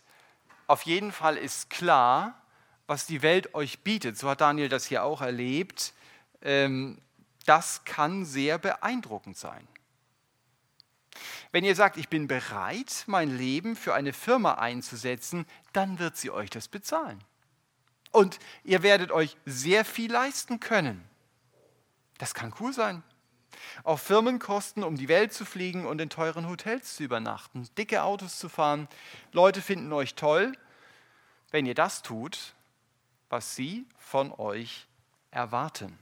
Auf 0.67 0.83
jeden 0.83 1.13
Fall 1.13 1.37
ist 1.37 1.71
klar, 1.71 2.41
was 2.87 3.07
die 3.07 3.23
Welt 3.23 3.55
euch 3.55 3.81
bietet, 3.81 4.19
so 4.19 4.29
hat 4.29 4.41
Daniel 4.41 4.69
das 4.69 4.87
hier 4.87 5.05
auch 5.05 5.21
erlebt, 5.21 5.95
ähm, 6.43 7.01
das 7.47 7.85
kann 7.85 8.25
sehr 8.25 8.59
beeindruckend 8.59 9.37
sein. 9.37 9.67
Wenn 11.53 11.65
ihr 11.65 11.77
sagt, 11.77 11.97
ich 11.97 12.09
bin 12.09 12.27
bereit, 12.27 13.05
mein 13.07 13.37
Leben 13.37 13.77
für 13.77 13.95
eine 13.95 14.13
Firma 14.13 14.55
einzusetzen, 14.55 15.47
dann 15.73 15.99
wird 15.99 16.17
sie 16.17 16.31
euch 16.31 16.51
das 16.51 16.69
bezahlen. 16.69 17.23
Und 18.11 18.39
ihr 18.65 18.83
werdet 18.83 19.13
euch 19.13 19.37
sehr 19.45 19.85
viel 19.85 20.11
leisten 20.11 20.61
können. 20.61 21.05
Das 22.19 22.35
kann 22.35 22.53
cool 22.61 22.73
sein. 22.73 23.03
Auf 23.83 24.03
Firmenkosten, 24.03 24.83
um 24.83 24.97
die 24.97 25.09
Welt 25.09 25.33
zu 25.33 25.45
fliegen 25.45 25.87
und 25.87 26.01
in 26.01 26.11
teuren 26.11 26.49
Hotels 26.49 26.97
zu 26.97 27.03
übernachten, 27.03 27.69
dicke 27.77 28.03
Autos 28.03 28.39
zu 28.39 28.49
fahren. 28.49 28.89
Leute 29.33 29.63
finden 29.63 29.93
euch 29.93 30.15
toll, 30.15 30.53
wenn 31.51 31.67
ihr 31.67 31.75
das 31.75 32.03
tut, 32.03 32.55
was 33.29 33.55
sie 33.57 33.87
von 33.99 34.33
euch 34.33 34.87
erwarten. 35.31 35.99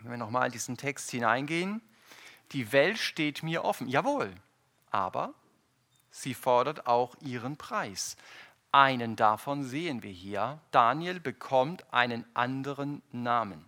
Wenn 0.00 0.12
wir 0.12 0.18
nochmal 0.18 0.46
in 0.46 0.52
diesen 0.52 0.76
Text 0.76 1.10
hineingehen, 1.10 1.80
die 2.52 2.72
Welt 2.72 2.98
steht 2.98 3.42
mir 3.42 3.64
offen. 3.64 3.88
Jawohl, 3.88 4.34
aber 4.90 5.34
sie 6.10 6.34
fordert 6.34 6.86
auch 6.86 7.14
ihren 7.20 7.56
Preis. 7.56 8.16
Einen 8.70 9.16
davon 9.16 9.62
sehen 9.62 10.02
wir 10.02 10.10
hier. 10.10 10.60
Daniel 10.72 11.20
bekommt 11.20 11.84
einen 11.92 12.24
anderen 12.34 13.02
Namen. 13.12 13.64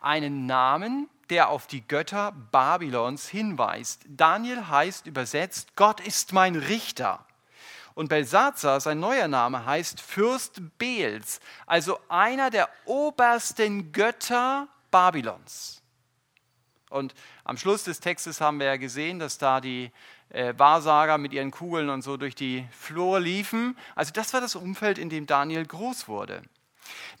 Einen 0.00 0.46
Namen, 0.46 1.08
der 1.30 1.48
auf 1.48 1.66
die 1.66 1.86
Götter 1.86 2.32
Babylons 2.50 3.28
hinweist. 3.28 4.02
Daniel 4.08 4.68
heißt 4.68 5.06
übersetzt, 5.06 5.76
Gott 5.76 6.00
ist 6.00 6.32
mein 6.32 6.56
Richter. 6.56 7.24
Und 7.94 8.08
Belsazar, 8.08 8.80
sein 8.80 9.00
neuer 9.00 9.26
Name, 9.26 9.66
heißt 9.66 10.00
Fürst 10.00 10.60
Bels, 10.78 11.40
also 11.66 11.98
einer 12.08 12.48
der 12.50 12.68
obersten 12.84 13.90
Götter 13.92 14.68
Babylons. 14.90 15.82
Und 16.90 17.14
am 17.44 17.56
Schluss 17.56 17.84
des 17.84 18.00
Textes 18.00 18.40
haben 18.40 18.60
wir 18.60 18.66
ja 18.66 18.76
gesehen, 18.76 19.18
dass 19.18 19.38
da 19.38 19.60
die 19.60 19.90
äh, 20.30 20.54
Wahrsager 20.56 21.18
mit 21.18 21.32
ihren 21.32 21.50
Kugeln 21.50 21.90
und 21.90 22.02
so 22.02 22.16
durch 22.16 22.34
die 22.34 22.66
Flur 22.70 23.20
liefen. 23.20 23.76
Also 23.94 24.12
das 24.12 24.32
war 24.32 24.40
das 24.40 24.54
Umfeld, 24.54 24.98
in 24.98 25.10
dem 25.10 25.26
Daniel 25.26 25.66
groß 25.66 26.08
wurde. 26.08 26.42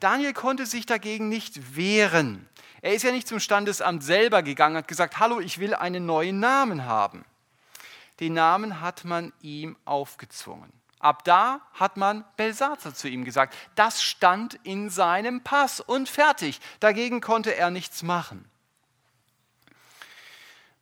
Daniel 0.00 0.32
konnte 0.32 0.64
sich 0.64 0.86
dagegen 0.86 1.28
nicht 1.28 1.76
wehren. 1.76 2.48
Er 2.80 2.94
ist 2.94 3.02
ja 3.02 3.10
nicht 3.10 3.26
zum 3.26 3.40
Standesamt 3.40 4.04
selber 4.04 4.42
gegangen, 4.42 4.76
hat 4.76 4.88
gesagt, 4.88 5.18
hallo, 5.18 5.40
ich 5.40 5.58
will 5.58 5.74
einen 5.74 6.06
neuen 6.06 6.40
Namen 6.40 6.84
haben. 6.84 7.24
Den 8.20 8.34
Namen 8.34 8.80
hat 8.80 9.04
man 9.04 9.32
ihm 9.40 9.76
aufgezwungen. 9.84 10.72
Ab 11.00 11.24
da 11.24 11.60
hat 11.74 11.96
man 11.96 12.24
Belsazar 12.36 12.94
zu 12.94 13.08
ihm 13.08 13.24
gesagt. 13.24 13.56
Das 13.76 14.02
stand 14.02 14.54
in 14.64 14.90
seinem 14.90 15.42
Pass 15.42 15.80
und 15.80 16.08
fertig. 16.08 16.60
Dagegen 16.80 17.20
konnte 17.20 17.54
er 17.54 17.70
nichts 17.70 18.02
machen. 18.02 18.50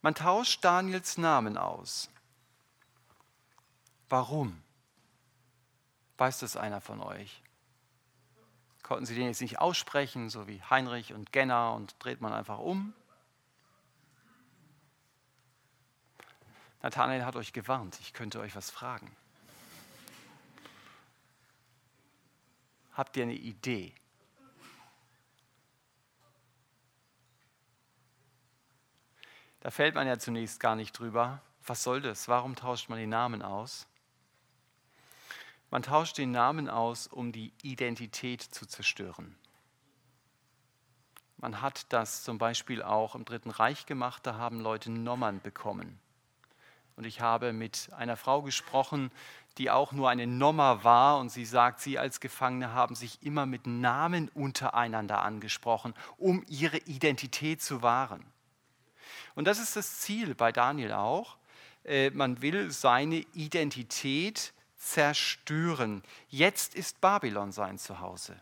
Man 0.01 0.15
tauscht 0.15 0.63
Daniels 0.63 1.17
Namen 1.17 1.57
aus. 1.57 2.09
Warum? 4.09 4.61
Weiß 6.17 6.39
das 6.39 6.55
einer 6.55 6.81
von 6.81 7.01
euch? 7.01 7.41
Konnten 8.87 9.05
Sie 9.05 9.15
den 9.15 9.25
jetzt 9.25 9.41
nicht 9.41 9.59
aussprechen, 9.59 10.29
so 10.29 10.47
wie 10.47 10.61
Heinrich 10.63 11.13
und 11.13 11.33
Genner 11.33 11.73
und 11.73 11.97
dreht 11.99 12.21
man 12.21 12.31
einfach 12.31 12.59
um? 12.59 12.93
Nathanael 16.81 17.25
hat 17.25 17.35
euch 17.35 17.51
gewarnt, 17.51 17.97
ich 17.99 18.13
könnte 18.13 18.39
euch 18.39 18.55
was 18.55 18.69
fragen. 18.71 19.13
Habt 22.93 23.17
ihr 23.17 23.23
eine 23.23 23.33
Idee? 23.33 23.93
Da 29.59 29.69
fällt 29.69 29.95
man 29.95 30.07
ja 30.07 30.17
zunächst 30.17 30.61
gar 30.61 30.77
nicht 30.77 30.97
drüber. 30.97 31.41
Was 31.65 31.83
soll 31.83 31.99
das? 31.99 32.29
Warum 32.29 32.55
tauscht 32.55 32.87
man 32.87 32.99
die 32.99 33.05
Namen 33.05 33.41
aus? 33.41 33.85
Man 35.69 35.83
tauscht 35.83 36.17
den 36.17 36.31
Namen 36.31 36.69
aus, 36.69 37.07
um 37.07 37.31
die 37.31 37.51
Identität 37.61 38.41
zu 38.41 38.65
zerstören. 38.65 39.35
Man 41.37 41.61
hat 41.61 41.85
das 41.89 42.23
zum 42.23 42.37
Beispiel 42.37 42.81
auch 42.81 43.15
im 43.15 43.25
Dritten 43.25 43.51
Reich 43.51 43.85
gemacht, 43.85 44.25
da 44.25 44.35
haben 44.35 44.59
Leute 44.59 44.91
Nommern 44.91 45.41
bekommen. 45.41 45.99
Und 46.95 47.05
ich 47.05 47.21
habe 47.21 47.53
mit 47.53 47.89
einer 47.95 48.17
Frau 48.17 48.41
gesprochen, 48.41 49.11
die 49.59 49.69
auch 49.69 49.91
nur 49.91 50.09
eine 50.09 50.25
Nummer 50.25 50.83
war 50.83 51.19
und 51.19 51.29
sie 51.29 51.45
sagt, 51.45 51.79
sie 51.79 51.99
als 51.99 52.19
Gefangene 52.19 52.73
haben 52.73 52.95
sich 52.95 53.21
immer 53.21 53.45
mit 53.45 53.67
Namen 53.67 54.29
untereinander 54.29 55.21
angesprochen, 55.21 55.93
um 56.17 56.43
ihre 56.47 56.77
Identität 56.77 57.61
zu 57.61 57.83
wahren. 57.83 58.25
Und 59.35 59.45
das 59.45 59.59
ist 59.59 59.75
das 59.75 59.99
Ziel 59.99 60.33
bei 60.33 60.51
Daniel 60.51 60.93
auch. 60.93 61.37
Äh, 61.83 62.09
man 62.11 62.41
will 62.41 62.71
seine 62.71 63.17
Identität 63.33 64.53
zerstören. 64.91 66.03
Jetzt 66.29 66.75
ist 66.75 67.01
Babylon 67.01 67.51
sein 67.51 67.77
Zuhause. 67.77 68.39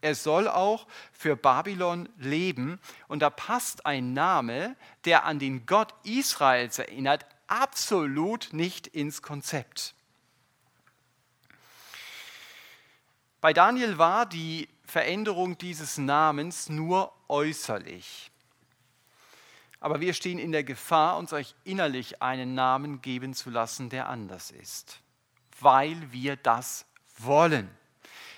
Er 0.00 0.14
soll 0.14 0.48
auch 0.48 0.86
für 1.12 1.34
Babylon 1.34 2.08
leben 2.18 2.78
und 3.08 3.20
da 3.20 3.30
passt 3.30 3.86
ein 3.86 4.12
Name, 4.12 4.76
der 5.06 5.24
an 5.24 5.38
den 5.38 5.64
Gott 5.64 5.94
Israels 6.04 6.78
erinnert, 6.78 7.24
absolut 7.46 8.52
nicht 8.52 8.86
ins 8.86 9.22
Konzept. 9.22 9.94
Bei 13.40 13.52
Daniel 13.52 13.98
war 13.98 14.26
die 14.26 14.68
Veränderung 14.84 15.58
dieses 15.58 15.98
Namens 15.98 16.68
nur 16.68 17.12
äußerlich. 17.28 18.30
Aber 19.80 20.00
wir 20.00 20.14
stehen 20.14 20.38
in 20.38 20.50
der 20.50 20.64
Gefahr, 20.64 21.18
uns 21.18 21.32
euch 21.34 21.54
innerlich 21.64 22.22
einen 22.22 22.54
Namen 22.54 23.02
geben 23.02 23.34
zu 23.34 23.50
lassen, 23.50 23.90
der 23.90 24.08
anders 24.08 24.50
ist, 24.50 25.00
weil 25.60 26.12
wir 26.12 26.36
das 26.36 26.86
wollen. 27.18 27.70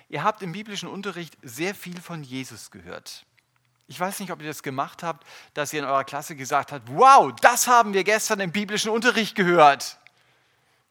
Ihr 0.09 0.23
habt 0.23 0.43
im 0.43 0.53
biblischen 0.53 0.89
Unterricht 0.89 1.37
sehr 1.43 1.75
viel 1.75 2.01
von 2.01 2.23
Jesus 2.23 2.71
gehört. 2.71 3.25
Ich 3.89 3.99
weiß 3.99 4.21
nicht, 4.21 4.33
ob 4.33 4.41
ihr 4.41 4.49
das 4.49 4.63
gemacht 4.63 5.03
habt, 5.03 5.27
dass 5.55 5.73
ihr 5.73 5.81
in 5.81 5.85
eurer 5.85 6.05
Klasse 6.05 6.35
gesagt 6.35 6.73
habt, 6.73 6.89
wow, 6.89 7.33
das 7.41 7.69
haben 7.69 7.93
wir 7.93 8.05
gestern 8.05 8.41
im 8.41 8.53
biblischen 8.53 8.91
Unterricht 8.91 9.37
gehört. 9.37 9.99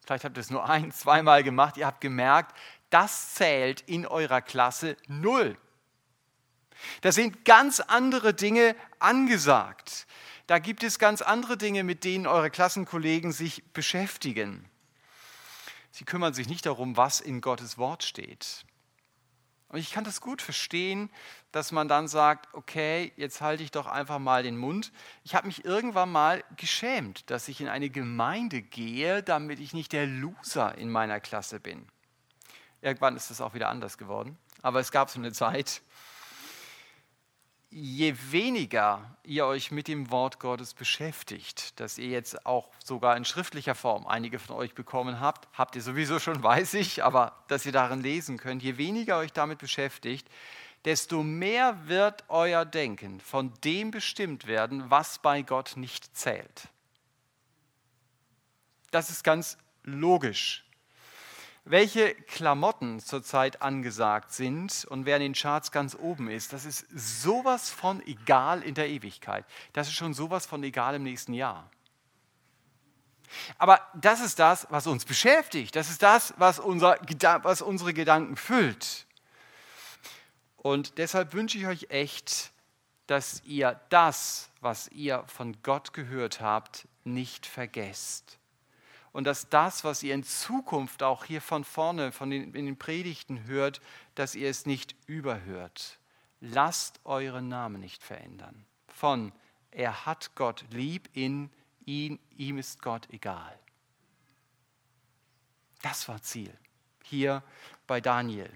Vielleicht 0.05 0.23
habt 0.23 0.37
ihr 0.37 0.41
es 0.41 0.49
nur 0.49 0.69
ein, 0.69 0.91
zweimal 0.91 1.43
gemacht. 1.43 1.77
Ihr 1.77 1.87
habt 1.87 1.99
gemerkt, 1.99 2.55
das 2.89 3.33
zählt 3.33 3.81
in 3.81 4.05
eurer 4.05 4.41
Klasse 4.41 4.95
null. 5.07 5.57
Da 7.01 7.11
sind 7.11 7.43
ganz 7.45 7.79
andere 7.79 8.33
Dinge 8.33 8.75
angesagt. 8.99 10.07
Da 10.47 10.59
gibt 10.59 10.83
es 10.83 10.99
ganz 10.99 11.21
andere 11.21 11.57
Dinge, 11.57 11.83
mit 11.83 12.03
denen 12.03 12.27
eure 12.27 12.51
Klassenkollegen 12.51 13.31
sich 13.31 13.63
beschäftigen. 13.73 14.69
Sie 15.95 16.03
kümmern 16.03 16.33
sich 16.33 16.49
nicht 16.49 16.65
darum, 16.65 16.97
was 16.97 17.21
in 17.21 17.39
Gottes 17.39 17.77
Wort 17.77 18.03
steht. 18.03 18.65
Und 19.69 19.79
ich 19.79 19.93
kann 19.93 20.03
das 20.03 20.19
gut 20.19 20.41
verstehen, 20.41 21.09
dass 21.53 21.71
man 21.71 21.87
dann 21.87 22.09
sagt, 22.09 22.53
okay, 22.53 23.13
jetzt 23.15 23.39
halte 23.39 23.63
ich 23.63 23.71
doch 23.71 23.87
einfach 23.87 24.19
mal 24.19 24.43
den 24.43 24.57
Mund. 24.57 24.91
Ich 25.23 25.35
habe 25.35 25.47
mich 25.47 25.63
irgendwann 25.63 26.11
mal 26.11 26.43
geschämt, 26.57 27.29
dass 27.29 27.47
ich 27.47 27.61
in 27.61 27.69
eine 27.69 27.89
Gemeinde 27.89 28.61
gehe, 28.61 29.23
damit 29.23 29.61
ich 29.61 29.73
nicht 29.73 29.93
der 29.93 30.05
Loser 30.05 30.77
in 30.77 30.91
meiner 30.91 31.21
Klasse 31.21 31.61
bin. 31.61 31.87
Irgendwann 32.81 33.15
ist 33.15 33.31
es 33.31 33.39
auch 33.39 33.53
wieder 33.53 33.69
anders 33.69 33.97
geworden. 33.97 34.37
Aber 34.61 34.81
es 34.81 34.91
gab 34.91 35.09
so 35.09 35.17
eine 35.17 35.31
Zeit, 35.31 35.81
je 37.77 38.15
weniger 38.31 39.17
ihr 39.23 39.45
euch 39.45 39.69
mit 39.69 39.89
dem 39.89 40.09
Wort 40.09 40.39
Gottes 40.39 40.73
beschäftigt, 40.73 41.77
das 41.77 41.97
ihr 41.97 42.07
jetzt 42.07 42.45
auch 42.45 42.69
sogar 42.81 43.17
in 43.17 43.25
schriftlicher 43.25 43.75
Form 43.75 44.07
einige 44.07 44.39
von 44.39 44.55
euch 44.55 44.73
bekommen 44.73 45.19
habt, 45.19 45.49
habt 45.51 45.75
ihr 45.75 45.81
sowieso 45.81 46.19
schon, 46.19 46.41
weiß 46.43 46.75
ich, 46.75 47.03
aber 47.03 47.43
dass 47.49 47.65
ihr 47.65 47.73
darin 47.73 48.01
lesen 48.01 48.37
könnt, 48.37 48.63
je 48.63 48.77
weniger 48.77 49.17
euch 49.17 49.33
damit 49.33 49.59
beschäftigt, 49.59 50.29
desto 50.85 51.21
mehr 51.21 51.87
wird 51.87 52.23
euer 52.29 52.63
Denken 52.63 53.19
von 53.19 53.51
dem 53.65 53.91
bestimmt 53.91 54.47
werden, 54.47 54.89
was 54.89 55.19
bei 55.19 55.41
Gott 55.41 55.73
nicht 55.75 56.15
zählt. 56.15 56.69
Das 58.91 59.09
ist 59.09 59.25
ganz 59.25 59.57
logisch 59.83 60.64
welche 61.65 62.13
Klamotten 62.13 62.99
zurzeit 62.99 63.63
angesagt 63.63 64.31
sind 64.31 64.85
und 64.85 65.05
wer 65.05 65.17
in 65.17 65.23
den 65.23 65.33
Charts 65.33 65.71
ganz 65.71 65.95
oben 65.95 66.29
ist, 66.29 66.53
das 66.53 66.63
ist 66.63 66.85
sowas 66.93 67.71
von 67.71 68.05
egal 68.05 68.61
in 68.61 68.75
der 68.75 68.87
Ewigkeit. 68.87 69.45
Das 69.73 69.87
ist 69.87 69.95
schon 69.95 70.13
sowas 70.13 70.45
von 70.45 70.63
egal 70.63 70.95
im 70.95 71.03
nächsten 71.03 71.33
Jahr. 71.33 71.69
Aber 73.57 73.81
das 73.95 74.21
ist 74.21 74.37
das, 74.37 74.67
was 74.69 74.85
uns 74.85 75.05
beschäftigt. 75.05 75.75
Das 75.75 75.89
ist 75.89 76.03
das, 76.03 76.35
was, 76.37 76.59
unser, 76.59 76.99
was 77.41 77.63
unsere 77.63 77.95
Gedanken 77.95 78.37
füllt. 78.37 79.07
Und 80.57 80.99
deshalb 80.99 81.33
wünsche 81.33 81.57
ich 81.57 81.65
euch 81.65 81.87
echt, 81.89 82.51
dass 83.07 83.41
ihr 83.43 83.79
das, 83.89 84.49
was 84.61 84.87
ihr 84.89 85.23
von 85.25 85.57
Gott 85.63 85.93
gehört 85.93 86.41
habt, 86.41 86.87
nicht 87.03 87.47
vergesst 87.47 88.37
und 89.15 89.23
dass 89.23 89.47
das, 89.47 89.85
was 89.85 90.03
ihr 90.03 90.13
in 90.13 90.25
Zukunft 90.25 91.01
auch 91.01 91.23
hier 91.23 91.39
von 91.39 91.63
vorne 91.63 92.11
von 92.11 92.29
den, 92.29 92.53
in 92.53 92.65
den 92.65 92.77
Predigten 92.77 93.45
hört, 93.45 93.79
dass 94.13 94.35
ihr 94.35 94.49
es 94.49 94.65
nicht 94.65 94.93
überhört. 95.07 95.99
Lasst 96.41 96.99
euren 97.05 97.47
Namen 97.47 97.79
nicht 97.79 98.03
verändern. 98.03 98.65
Von 98.89 99.31
er 99.71 100.05
hat 100.05 100.35
Gott 100.35 100.65
lieb 100.69 101.07
in 101.13 101.49
ihn, 101.85 102.19
ihm 102.35 102.57
ist 102.57 102.81
Gott 102.81 103.07
egal. 103.09 103.57
Das 105.81 106.09
war 106.09 106.21
Ziel 106.21 106.53
hier 107.01 107.41
bei 107.87 108.01
Daniel. 108.01 108.51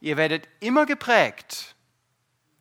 Ihr 0.00 0.16
werdet 0.16 0.48
immer 0.58 0.86
geprägt 0.86 1.73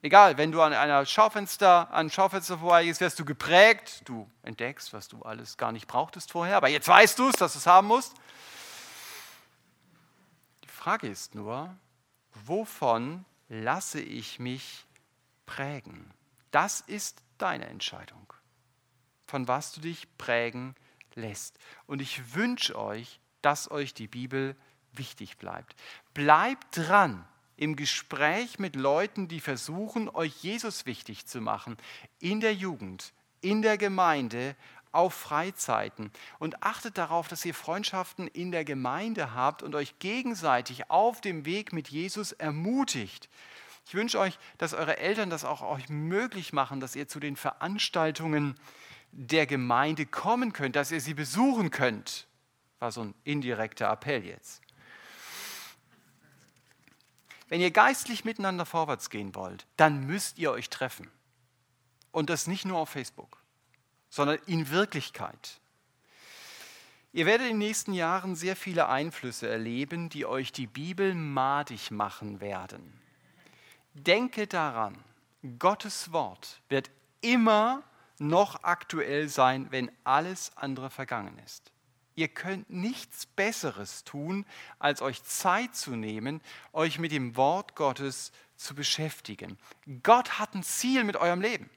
Egal, 0.04 0.38
wenn 0.38 0.52
du 0.52 0.62
an 0.62 0.74
einer 0.74 1.06
Schaufenster, 1.06 1.90
an 1.94 2.10
Schaufenster 2.10 2.58
vorbeigehst, 2.58 3.00
wirst 3.00 3.18
du 3.20 3.24
geprägt. 3.24 4.02
Du 4.04 4.30
entdeckst, 4.42 4.92
was 4.92 5.08
du 5.08 5.22
alles 5.22 5.56
gar 5.56 5.72
nicht 5.72 5.88
brauchtest 5.88 6.34
vorher, 6.34 6.58
aber 6.58 6.68
jetzt 6.68 6.90
weißt 6.90 7.18
du 7.18 7.30
es, 7.30 7.36
dass 7.36 7.54
du 7.54 7.60
es 7.60 7.68
haben 7.68 7.88
musst. 7.88 8.14
Die 10.66 10.68
Frage 10.68 11.08
ist 11.08 11.36
nur, 11.36 11.74
wovon 12.34 13.24
lasse 13.48 14.02
ich 14.02 14.40
mich 14.40 14.86
prägen? 15.46 16.14
Das 16.52 16.82
ist 16.82 17.24
deine 17.38 17.68
Entscheidung, 17.68 18.34
von 19.26 19.48
was 19.48 19.72
du 19.72 19.80
dich 19.80 20.18
prägen 20.18 20.76
lässt. 21.16 21.58
Und 21.88 22.02
ich 22.02 22.36
wünsche 22.36 22.78
euch, 22.78 23.22
dass 23.42 23.72
euch 23.72 23.94
die 23.94 24.10
Bibel 24.10 24.58
wichtig 24.92 25.38
bleibt. 25.38 25.78
Bleibt 26.14 26.76
dran 26.76 27.26
im 27.64 27.78
Gespräch 27.78 28.60
mit 28.60 28.76
Leuten, 28.76 29.30
die 29.30 29.40
versuchen, 29.40 30.10
euch 30.10 30.44
Jesus 30.44 30.86
wichtig 30.86 31.26
zu 31.26 31.40
machen, 31.40 31.78
in 32.20 32.42
der 32.42 32.54
Jugend, 32.54 33.14
in 33.40 33.62
der 33.62 33.78
Gemeinde, 33.78 34.58
auf 34.92 35.14
Freizeiten. 35.14 36.12
Und 36.40 36.62
achtet 36.62 36.98
darauf, 36.98 37.30
dass 37.30 37.46
ihr 37.46 37.54
Freundschaften 37.54 38.28
in 38.28 38.52
der 38.52 38.66
Gemeinde 38.66 39.34
habt 39.34 39.64
und 39.64 39.76
euch 39.76 39.98
gegenseitig 40.00 40.90
auf 40.92 41.22
dem 41.22 41.46
Weg 41.46 41.72
mit 41.72 41.88
Jesus 41.88 42.34
ermutigt. 42.34 43.30
Ich 43.88 43.96
wünsche 43.96 44.20
euch, 44.20 44.38
dass 44.58 44.74
eure 44.74 44.98
Eltern 44.98 45.30
das 45.30 45.46
auch 45.46 45.62
euch 45.62 45.88
möglich 45.88 46.52
machen, 46.52 46.82
dass 46.82 46.98
ihr 46.98 47.08
zu 47.08 47.22
den 47.22 47.38
Veranstaltungen 47.38 48.56
der 49.14 49.46
Gemeinde 49.46 50.06
kommen 50.06 50.52
könnt, 50.52 50.76
dass 50.76 50.92
ihr 50.92 51.02
sie 51.02 51.14
besuchen 51.14 51.72
könnt. 51.72 52.28
War 52.80 52.92
so 52.92 53.02
ein 53.02 53.14
indirekter 53.24 53.90
Appell 53.90 54.26
jetzt. 54.26 54.63
Wenn 57.50 57.62
ihr 57.62 57.72
geistlich 57.72 58.26
miteinander 58.26 58.66
vorwärts 58.66 59.10
gehen 59.10 59.36
wollt, 59.36 59.66
dann 59.78 60.06
müsst 60.06 60.38
ihr 60.38 60.52
euch 60.52 60.70
treffen. 60.70 61.12
Und 62.12 62.30
das 62.30 62.48
nicht 62.48 62.66
nur 62.66 62.78
auf 62.78 62.90
Facebook, 62.90 63.44
sondern 64.10 64.38
in 64.46 64.70
Wirklichkeit. 64.70 65.60
Ihr 67.12 67.26
werdet 67.26 67.48
in 67.48 67.54
den 67.54 67.68
nächsten 67.68 67.94
Jahren 67.94 68.36
sehr 68.36 68.56
viele 68.56 68.88
Einflüsse 68.90 69.48
erleben, 69.48 70.10
die 70.10 70.26
euch 70.26 70.52
die 70.52 70.68
Bibel 70.68 71.14
madig 71.14 71.92
machen 71.92 72.42
werden. 72.42 73.00
Denke 73.94 74.48
daran, 74.48 74.98
Gottes 75.60 76.12
Wort 76.12 76.62
wird 76.70 76.90
immer 77.22 77.84
noch 78.18 78.64
aktuell 78.64 79.28
sein, 79.28 79.68
wenn 79.72 79.92
alles 80.04 80.56
andere 80.56 80.90
vergangen 80.90 81.38
ist. 81.40 81.73
Ihr 82.16 82.28
könnt 82.28 82.70
nichts 82.70 83.26
Besseres 83.26 84.04
tun, 84.04 84.46
als 84.80 85.02
euch 85.02 85.24
Zeit 85.24 85.76
zu 85.76 85.96
nehmen, 85.96 86.42
euch 86.72 87.00
mit 87.00 87.12
dem 87.12 87.36
Wort 87.36 87.76
Gottes 87.76 88.32
zu 88.56 88.76
beschäftigen. 88.76 89.58
Gott 90.04 90.40
hat 90.40 90.54
ein 90.54 90.64
Ziel 90.64 91.04
mit 91.04 91.16
eurem 91.16 91.42
Leben. 91.42 91.70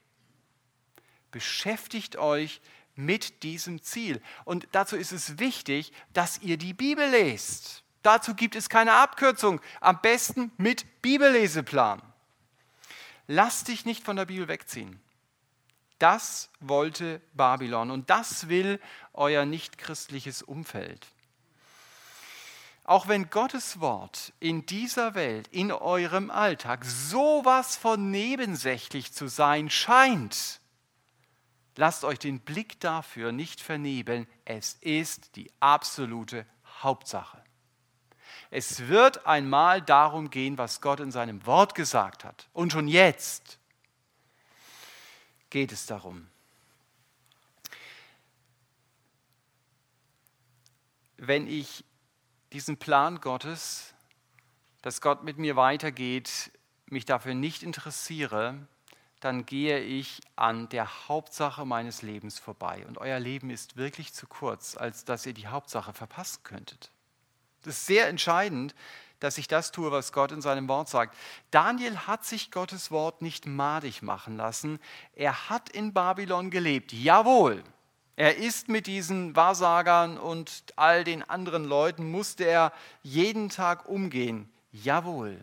Beschäftigt 1.31 2.15
euch 2.17 2.61
mit 2.95 3.43
diesem 3.43 3.81
Ziel. 3.81 4.21
Und 4.45 4.67
dazu 4.71 4.95
ist 4.95 5.11
es 5.11 5.39
wichtig, 5.39 5.91
dass 6.13 6.39
ihr 6.41 6.57
die 6.57 6.73
Bibel 6.73 7.09
lest. 7.09 7.83
Dazu 8.03 8.35
gibt 8.35 8.55
es 8.55 8.69
keine 8.69 8.93
Abkürzung. 8.93 9.59
Am 9.81 9.99
besten 10.01 10.51
mit 10.57 11.01
Bibelleseplan. 11.01 12.01
Lass 13.27 13.63
dich 13.63 13.85
nicht 13.85 14.03
von 14.03 14.15
der 14.15 14.25
Bibel 14.25 14.47
wegziehen. 14.47 15.01
Das 15.99 16.49
wollte 16.59 17.21
Babylon 17.33 17.91
und 17.91 18.09
das 18.09 18.49
will 18.49 18.79
euer 19.13 19.45
nichtchristliches 19.45 20.41
Umfeld. 20.41 21.07
Auch 22.83 23.09
wenn 23.09 23.29
Gottes 23.29 23.81
Wort 23.81 24.31
in 24.39 24.65
dieser 24.65 25.13
Welt, 25.13 25.49
in 25.49 25.73
eurem 25.73 26.31
Alltag 26.31 26.85
sowas 26.85 27.75
von 27.75 28.11
nebensächlich 28.11 29.11
zu 29.11 29.27
sein 29.27 29.69
scheint, 29.69 30.61
lasst 31.75 32.05
euch 32.05 32.19
den 32.19 32.39
Blick 32.39 32.79
dafür 32.79 33.33
nicht 33.33 33.59
vernebeln. 33.59 34.25
Es 34.45 34.75
ist 34.75 35.35
die 35.35 35.51
absolute 35.59 36.45
Hauptsache. 36.81 37.43
Es 38.51 38.87
wird 38.87 39.25
einmal 39.25 39.81
darum 39.81 40.29
gehen, 40.29 40.57
was 40.57 40.79
Gott 40.79 41.01
in 41.01 41.11
seinem 41.11 41.45
Wort 41.45 41.75
gesagt 41.75 42.23
hat. 42.23 42.47
Und 42.53 42.71
schon 42.71 42.87
jetzt 42.87 43.59
geht 45.49 45.71
es 45.71 45.85
darum. 45.85 46.27
Wenn 51.17 51.47
ich 51.47 51.83
diesen 52.53 52.77
Plan 52.77 53.19
Gottes, 53.21 53.93
dass 54.81 55.01
Gott 55.01 55.23
mit 55.23 55.37
mir 55.37 55.55
weitergeht, 55.55 56.51
mich 56.85 57.05
dafür 57.05 57.33
nicht 57.33 57.63
interessiere, 57.63 58.67
dann 59.19 59.45
gehe 59.45 59.79
ich 59.79 60.21
an 60.35 60.69
der 60.69 61.07
Hauptsache 61.07 61.65
meines 61.65 62.03
Lebens 62.03 62.37
vorbei. 62.37 62.85
Und 62.87 62.99
euer 62.99 63.19
Leben 63.19 63.49
ist 63.49 63.75
wirklich 63.75 64.13
zu 64.13 64.27
kurz, 64.27 64.77
als 64.77 65.05
dass 65.05 65.25
ihr 65.25 65.33
die 65.33 65.47
Hauptsache 65.47 65.91
verpassen 65.91 66.43
könntet. 66.43 66.91
Das 67.63 67.77
ist 67.77 67.85
sehr 67.87 68.07
entscheidend, 68.07 68.75
dass 69.19 69.37
ich 69.37 69.47
das 69.47 69.71
tue, 69.71 69.91
was 69.91 70.11
Gott 70.11 70.31
in 70.31 70.41
seinem 70.41 70.67
Wort 70.67 70.89
sagt. 70.89 71.15
Daniel 71.51 71.97
hat 72.07 72.25
sich 72.25 72.51
Gottes 72.51 72.91
Wort 72.91 73.21
nicht 73.21 73.45
madig 73.45 74.01
machen 74.01 74.37
lassen. 74.37 74.79
Er 75.13 75.49
hat 75.49 75.69
in 75.69 75.93
Babylon 75.93 76.49
gelebt. 76.49 76.93
Jawohl. 76.93 77.63
Er 78.15 78.37
ist 78.37 78.67
mit 78.67 78.87
diesen 78.87 79.35
Wahrsagern 79.35 80.17
und 80.17 80.63
all 80.75 81.03
den 81.03 81.21
anderen 81.21 81.65
Leuten, 81.65 82.09
musste 82.09 82.45
er 82.45 82.73
jeden 83.03 83.49
Tag 83.49 83.87
umgehen. 83.87 84.51
Jawohl. 84.71 85.39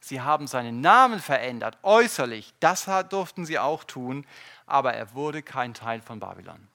Sie 0.00 0.20
haben 0.20 0.46
seinen 0.46 0.82
Namen 0.82 1.18
verändert, 1.18 1.78
äußerlich. 1.82 2.52
Das 2.60 2.90
durften 3.08 3.46
sie 3.46 3.58
auch 3.58 3.84
tun. 3.84 4.26
Aber 4.66 4.92
er 4.92 5.14
wurde 5.14 5.42
kein 5.42 5.72
Teil 5.72 6.02
von 6.02 6.20
Babylon 6.20 6.68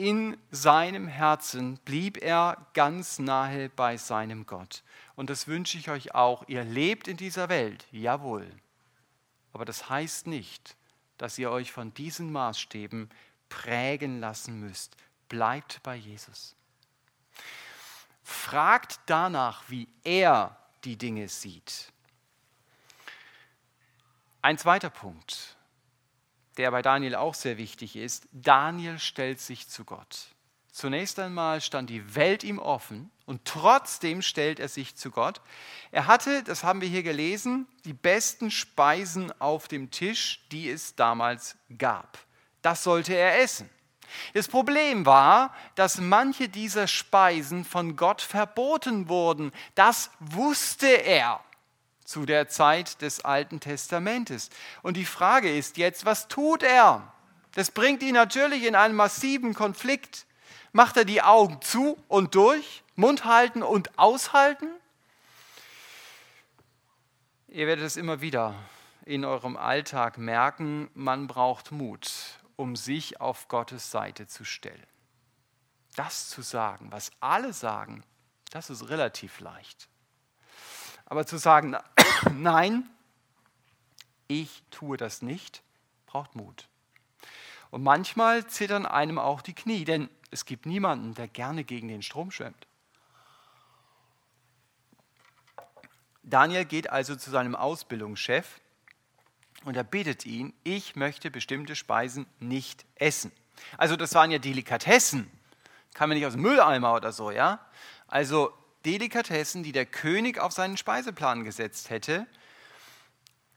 in 0.00 0.38
seinem 0.50 1.08
Herzen 1.08 1.76
blieb 1.84 2.16
er 2.22 2.66
ganz 2.72 3.18
nahe 3.18 3.68
bei 3.68 3.98
seinem 3.98 4.46
Gott. 4.46 4.82
Und 5.14 5.28
das 5.28 5.46
wünsche 5.46 5.76
ich 5.76 5.90
euch 5.90 6.14
auch. 6.14 6.48
Ihr 6.48 6.64
lebt 6.64 7.06
in 7.06 7.18
dieser 7.18 7.50
Welt, 7.50 7.84
jawohl. 7.92 8.50
Aber 9.52 9.66
das 9.66 9.90
heißt 9.90 10.26
nicht, 10.26 10.74
dass 11.18 11.36
ihr 11.36 11.50
euch 11.50 11.70
von 11.70 11.92
diesen 11.92 12.32
Maßstäben 12.32 13.10
prägen 13.50 14.20
lassen 14.20 14.58
müsst. 14.58 14.96
Bleibt 15.28 15.82
bei 15.82 15.96
Jesus. 15.96 16.56
Fragt 18.22 19.00
danach, 19.04 19.64
wie 19.68 19.86
er 20.02 20.56
die 20.84 20.96
Dinge 20.96 21.28
sieht. 21.28 21.92
Ein 24.40 24.56
zweiter 24.56 24.88
Punkt 24.88 25.58
der 26.56 26.70
bei 26.70 26.82
Daniel 26.82 27.14
auch 27.14 27.34
sehr 27.34 27.58
wichtig 27.58 27.96
ist, 27.96 28.28
Daniel 28.32 28.98
stellt 28.98 29.40
sich 29.40 29.68
zu 29.68 29.84
Gott. 29.84 30.28
Zunächst 30.72 31.18
einmal 31.18 31.60
stand 31.60 31.90
die 31.90 32.14
Welt 32.14 32.44
ihm 32.44 32.58
offen 32.58 33.10
und 33.26 33.44
trotzdem 33.44 34.22
stellt 34.22 34.60
er 34.60 34.68
sich 34.68 34.96
zu 34.96 35.10
Gott. 35.10 35.40
Er 35.90 36.06
hatte, 36.06 36.42
das 36.44 36.62
haben 36.62 36.80
wir 36.80 36.88
hier 36.88 37.02
gelesen, 37.02 37.66
die 37.84 37.92
besten 37.92 38.50
Speisen 38.50 39.32
auf 39.40 39.68
dem 39.68 39.90
Tisch, 39.90 40.46
die 40.52 40.70
es 40.70 40.94
damals 40.94 41.56
gab. 41.76 42.18
Das 42.62 42.84
sollte 42.84 43.14
er 43.14 43.40
essen. 43.40 43.68
Das 44.34 44.48
Problem 44.48 45.06
war, 45.06 45.54
dass 45.74 45.98
manche 45.98 46.48
dieser 46.48 46.86
Speisen 46.86 47.64
von 47.64 47.96
Gott 47.96 48.22
verboten 48.22 49.08
wurden. 49.08 49.52
Das 49.74 50.10
wusste 50.18 50.86
er 50.86 51.40
zu 52.10 52.26
der 52.26 52.48
Zeit 52.48 53.00
des 53.02 53.24
Alten 53.24 53.60
Testamentes. 53.60 54.50
Und 54.82 54.96
die 54.96 55.04
Frage 55.04 55.56
ist 55.56 55.76
jetzt, 55.76 56.04
was 56.04 56.26
tut 56.26 56.64
er? 56.64 57.12
Das 57.54 57.70
bringt 57.70 58.02
ihn 58.02 58.14
natürlich 58.14 58.64
in 58.64 58.74
einen 58.74 58.94
massiven 58.96 59.54
Konflikt. 59.54 60.26
Macht 60.72 60.96
er 60.96 61.04
die 61.04 61.22
Augen 61.22 61.62
zu 61.62 61.96
und 62.08 62.34
durch, 62.34 62.82
Mund 62.96 63.24
halten 63.24 63.62
und 63.62 63.96
aushalten? 63.98 64.68
Ihr 67.46 67.66
werdet 67.68 67.84
es 67.84 67.96
immer 67.96 68.20
wieder 68.20 68.54
in 69.04 69.24
eurem 69.24 69.56
Alltag 69.56 70.18
merken, 70.18 70.90
man 70.94 71.26
braucht 71.26 71.72
Mut, 71.72 72.10
um 72.56 72.76
sich 72.76 73.20
auf 73.20 73.48
Gottes 73.48 73.90
Seite 73.90 74.26
zu 74.26 74.44
stellen. 74.44 74.86
Das 75.96 76.28
zu 76.28 76.42
sagen, 76.42 76.92
was 76.92 77.10
alle 77.20 77.52
sagen, 77.52 78.04
das 78.50 78.70
ist 78.70 78.88
relativ 78.88 79.40
leicht. 79.40 79.88
Aber 81.10 81.26
zu 81.26 81.36
sagen, 81.36 81.76
nein, 82.32 82.88
ich 84.28 84.62
tue 84.70 84.96
das 84.96 85.22
nicht, 85.22 85.62
braucht 86.06 86.36
Mut. 86.36 86.68
Und 87.70 87.82
manchmal 87.82 88.46
zittern 88.46 88.86
einem 88.86 89.18
auch 89.18 89.42
die 89.42 89.52
Knie, 89.52 89.84
denn 89.84 90.08
es 90.30 90.44
gibt 90.44 90.66
niemanden, 90.66 91.14
der 91.14 91.28
gerne 91.28 91.64
gegen 91.64 91.88
den 91.88 92.02
Strom 92.02 92.30
schwimmt. 92.30 92.66
Daniel 96.22 96.64
geht 96.64 96.90
also 96.90 97.16
zu 97.16 97.30
seinem 97.30 97.56
Ausbildungschef 97.56 98.60
und 99.64 99.76
er 99.76 99.84
bittet 99.84 100.24
ihn, 100.26 100.54
ich 100.62 100.94
möchte 100.94 101.30
bestimmte 101.30 101.74
Speisen 101.74 102.26
nicht 102.38 102.86
essen. 102.94 103.32
Also 103.78 103.96
das 103.96 104.14
waren 104.14 104.30
ja 104.30 104.38
Delikatessen, 104.38 105.28
kann 105.92 106.08
man 106.08 106.16
nicht 106.16 106.26
aus 106.26 106.34
dem 106.34 106.42
Mülleimer 106.42 106.94
oder 106.94 107.10
so, 107.10 107.32
ja? 107.32 107.66
Also 108.06 108.52
Delikatessen, 108.84 109.62
die 109.62 109.72
der 109.72 109.86
König 109.86 110.38
auf 110.38 110.52
seinen 110.52 110.76
Speiseplan 110.76 111.44
gesetzt 111.44 111.90
hätte. 111.90 112.26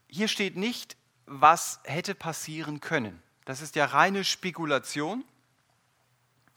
Hier 0.08 0.28
steht 0.28 0.56
nicht, 0.56 0.96
was 1.26 1.80
hätte 1.84 2.14
passieren 2.14 2.80
können. 2.80 3.22
Das 3.44 3.60
ist 3.60 3.76
ja 3.76 3.86
reine 3.86 4.24
Spekulation. 4.24 5.24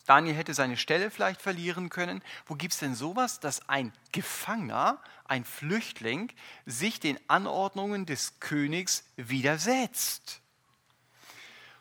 Daniel 0.06 0.34
hätte 0.34 0.54
seine 0.54 0.78
Stelle 0.78 1.10
vielleicht 1.10 1.42
verlieren 1.42 1.90
können. 1.90 2.22
Wo 2.46 2.54
gibt 2.54 2.72
es 2.72 2.80
denn 2.80 2.94
sowas, 2.94 3.40
dass 3.40 3.68
ein 3.68 3.92
Gefangener, 4.10 5.02
ein 5.24 5.44
Flüchtling, 5.44 6.32
sich 6.64 6.98
den 6.98 7.18
Anordnungen 7.28 8.06
des 8.06 8.40
Königs 8.40 9.04
widersetzt? 9.16 10.40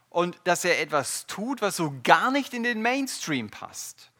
Und 0.09 0.39
dass 0.43 0.65
er 0.65 0.81
etwas 0.81 1.25
tut, 1.27 1.61
was 1.61 1.77
so 1.77 1.93
gar 2.03 2.31
nicht 2.31 2.53
in 2.53 2.63
den 2.63 2.81
Mainstream 2.81 3.49
passt. 3.49 4.11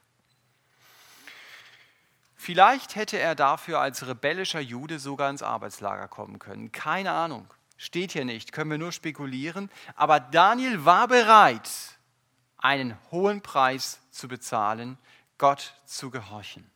Vielleicht 2.37 2.95
hätte 2.95 3.17
er 3.17 3.33
dafür 3.35 3.79
als 3.79 4.07
rebellischer 4.07 4.59
Jude 4.59 4.99
sogar 4.99 5.29
ins 5.29 5.41
Arbeitslager 5.41 6.07
kommen 6.07 6.37
können. 6.39 6.71
Keine 6.71 7.11
Ahnung. 7.11 7.51
Steht 7.77 8.11
hier 8.11 8.25
nicht, 8.25 8.51
können 8.51 8.71
wir 8.71 8.77
nur 8.77 8.91
spekulieren. 8.91 9.69
Aber 9.95 10.19
Daniel 10.19 10.85
war 10.85 11.07
bereit, 11.07 11.69
einen 12.57 12.97
hohen 13.11 13.41
Preis 13.41 13.99
zu 14.11 14.27
bezahlen, 14.27 14.97
Gott 15.37 15.73
zu 15.85 16.09
gehorchen. 16.09 16.69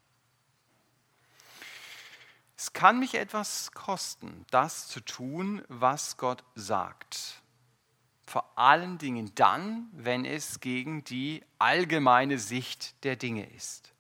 Es 2.58 2.74
kann 2.74 3.00
mich 3.00 3.16
etwas 3.16 3.72
kosten, 3.72 4.46
das 4.52 4.88
zu 4.88 5.00
tun, 5.00 5.64
was 5.68 6.18
Gott 6.18 6.44
sagt. 6.54 7.42
Vor 8.28 8.58
allen 8.58 8.98
Dingen 8.98 9.34
dann, 9.36 9.90
wenn 9.94 10.26
es 10.26 10.60
gegen 10.60 11.04
die 11.04 11.44
allgemeine 11.58 12.38
Sicht 12.38 13.04
der 13.04 13.16
Dinge 13.16 13.50
ist. 13.52 13.91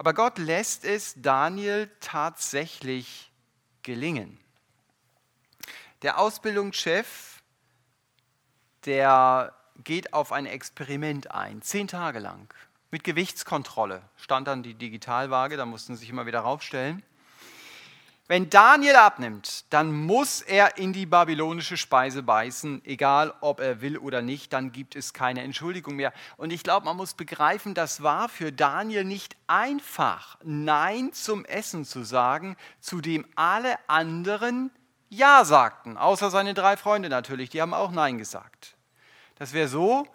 Aber 0.00 0.14
Gott 0.14 0.38
lässt 0.38 0.86
es 0.86 1.12
Daniel 1.18 1.90
tatsächlich 2.00 3.30
gelingen. 3.82 4.40
Der 6.00 6.18
Ausbildungschef, 6.18 7.42
der 8.86 9.54
geht 9.84 10.14
auf 10.14 10.32
ein 10.32 10.46
Experiment 10.46 11.30
ein, 11.32 11.60
zehn 11.60 11.86
Tage 11.86 12.18
lang, 12.18 12.48
mit 12.90 13.04
Gewichtskontrolle. 13.04 14.00
Stand 14.16 14.48
dann 14.48 14.62
die 14.62 14.72
Digitalwaage, 14.72 15.58
da 15.58 15.66
mussten 15.66 15.96
sie 15.96 16.00
sich 16.00 16.08
immer 16.08 16.24
wieder 16.24 16.40
raufstellen. 16.40 17.02
Wenn 18.30 18.48
Daniel 18.48 18.94
abnimmt, 18.94 19.64
dann 19.70 19.90
muss 19.90 20.40
er 20.40 20.78
in 20.78 20.92
die 20.92 21.04
babylonische 21.04 21.76
Speise 21.76 22.22
beißen, 22.22 22.80
egal 22.84 23.34
ob 23.40 23.58
er 23.58 23.80
will 23.80 23.98
oder 23.98 24.22
nicht, 24.22 24.52
dann 24.52 24.70
gibt 24.70 24.94
es 24.94 25.12
keine 25.12 25.42
Entschuldigung 25.42 25.96
mehr. 25.96 26.12
Und 26.36 26.52
ich 26.52 26.62
glaube, 26.62 26.84
man 26.84 26.96
muss 26.96 27.14
begreifen, 27.14 27.74
das 27.74 28.04
war 28.04 28.28
für 28.28 28.52
Daniel 28.52 29.02
nicht 29.02 29.34
einfach, 29.48 30.38
Nein 30.44 31.12
zum 31.12 31.44
Essen 31.44 31.84
zu 31.84 32.04
sagen, 32.04 32.56
zu 32.78 33.00
dem 33.00 33.26
alle 33.34 33.74
anderen 33.88 34.70
Ja 35.08 35.44
sagten, 35.44 35.96
außer 35.96 36.30
seine 36.30 36.54
drei 36.54 36.76
Freunde 36.76 37.08
natürlich, 37.08 37.50
die 37.50 37.60
haben 37.60 37.74
auch 37.74 37.90
Nein 37.90 38.16
gesagt. 38.16 38.76
Das 39.40 39.54
wäre 39.54 39.66
so, 39.66 40.06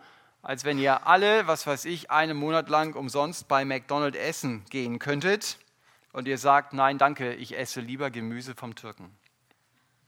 als 0.41 0.63
wenn 0.63 0.79
ihr 0.79 1.05
alle, 1.05 1.47
was 1.47 1.67
weiß 1.67 1.83
ich, 1.83 2.11
einen 2.11 2.37
Monat 2.37 2.69
lang 2.69 2.95
umsonst 2.95 3.49
bei 3.49 3.65
McDonald's 3.65 4.17
essen 4.17 4.63
gehen 4.69 4.99
könntet 4.99 5.57
und 6.15 6.29
ihr 6.29 6.37
sagt, 6.37 6.71
nein, 6.71 6.97
danke, 6.97 7.33
ich 7.33 7.57
esse 7.57 7.81
lieber 7.81 8.09
Gemüse 8.09 8.55
vom 8.55 8.73
Türken. 8.73 9.13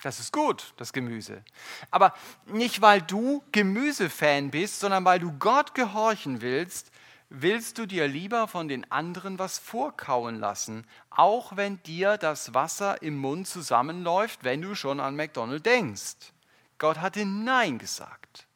Das 0.01 0.21
ist 0.21 0.31
gut, 0.31 0.73
das 0.77 0.93
Gemüse. 0.93 1.43
Aber 1.91 2.13
nicht, 2.45 2.81
weil 2.81 3.01
du 3.01 3.43
Gemüsefan 3.51 4.49
bist, 4.49 4.79
sondern 4.79 5.03
weil 5.03 5.19
du 5.19 5.33
Gott 5.33 5.75
gehorchen 5.75 6.39
willst, 6.41 6.91
willst 7.27 7.77
du 7.77 7.85
dir 7.85 8.07
lieber 8.07 8.47
von 8.47 8.69
den 8.69 8.89
anderen 8.89 9.37
was 9.37 9.59
vorkauen 9.59 10.39
lassen, 10.39 10.87
auch 11.09 11.57
wenn 11.57 11.83
dir 11.83 12.17
das 12.17 12.53
Wasser 12.53 13.01
im 13.01 13.17
Mund 13.17 13.45
zusammenläuft, 13.45 14.45
wenn 14.45 14.61
du 14.61 14.75
schon 14.75 15.01
an 15.01 15.17
McDonald's 15.17 15.63
denkst. 15.63 16.31
Gott 16.77 16.99
hatte 16.99 17.25
Nein 17.25 17.79
gesagt. 17.79 18.47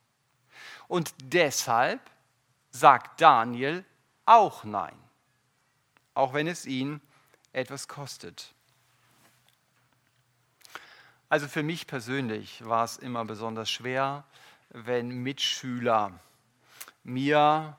Und 0.88 1.14
deshalb 1.22 2.00
sagt 2.70 3.20
Daniel 3.20 3.84
auch 4.26 4.64
Nein, 4.64 4.96
auch 6.14 6.34
wenn 6.34 6.48
es 6.48 6.66
ihn 6.66 7.02
etwas 7.54 7.88
kostet. 7.88 8.54
Also 11.30 11.48
für 11.48 11.64
mich 11.64 11.88
persönlich 11.88 12.66
war 12.66 12.84
es 12.84 12.98
immer 12.98 13.24
besonders 13.24 13.70
schwer, 13.70 14.26
wenn 14.70 15.10
Mitschüler 15.10 16.20
mir 17.04 17.78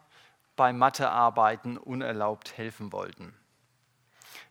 bei 0.57 0.73
Mathearbeiten 0.73 1.77
unerlaubt 1.77 2.57
helfen 2.57 2.93
wollten. 2.93 3.35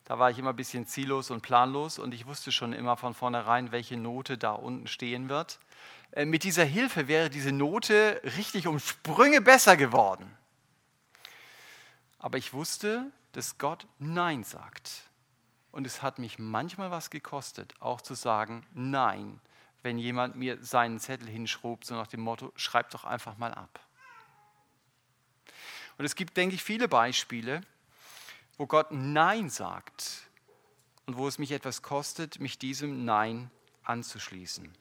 Da 0.05 0.19
war 0.19 0.29
ich 0.29 0.37
immer 0.37 0.49
ein 0.49 0.55
bisschen 0.55 0.85
ziellos 0.85 1.31
und 1.31 1.41
planlos 1.41 1.97
und 1.97 2.13
ich 2.13 2.25
wusste 2.25 2.51
schon 2.51 2.73
immer 2.73 2.97
von 2.97 3.13
vornherein, 3.13 3.71
welche 3.71 3.97
Note 3.97 4.37
da 4.37 4.51
unten 4.51 4.87
stehen 4.87 5.29
wird. 5.29 5.59
Äh, 6.11 6.25
mit 6.25 6.43
dieser 6.43 6.65
Hilfe 6.65 7.07
wäre 7.07 7.29
diese 7.29 7.51
Note 7.51 8.21
richtig 8.37 8.67
um 8.67 8.79
Sprünge 8.79 9.41
besser 9.41 9.77
geworden. 9.77 10.29
Aber 12.19 12.37
ich 12.37 12.53
wusste, 12.53 13.11
dass 13.31 13.57
Gott 13.57 13.87
Nein 13.99 14.43
sagt. 14.43 15.03
Und 15.71 15.87
es 15.87 16.01
hat 16.01 16.19
mich 16.19 16.37
manchmal 16.37 16.91
was 16.91 17.09
gekostet, 17.09 17.73
auch 17.79 18.01
zu 18.01 18.13
sagen 18.13 18.65
Nein, 18.73 19.39
wenn 19.83 19.97
jemand 19.97 20.35
mir 20.35 20.63
seinen 20.63 20.99
Zettel 20.99 21.27
hinschrob, 21.27 21.85
so 21.85 21.95
nach 21.95 22.07
dem 22.07 22.21
Motto, 22.21 22.51
schreib 22.55 22.89
doch 22.91 23.03
einfach 23.03 23.37
mal 23.37 23.53
ab. 23.53 23.79
Und 25.97 26.05
es 26.05 26.15
gibt, 26.15 26.37
denke 26.37 26.55
ich, 26.55 26.63
viele 26.63 26.87
Beispiele, 26.87 27.61
wo 28.57 28.67
Gott 28.67 28.91
Nein 28.91 29.49
sagt 29.49 30.29
und 31.05 31.17
wo 31.17 31.27
es 31.27 31.39
mich 31.39 31.51
etwas 31.51 31.81
kostet, 31.81 32.39
mich 32.39 32.57
diesem 32.59 33.05
Nein 33.05 33.49
anzuschließen. 33.83 34.71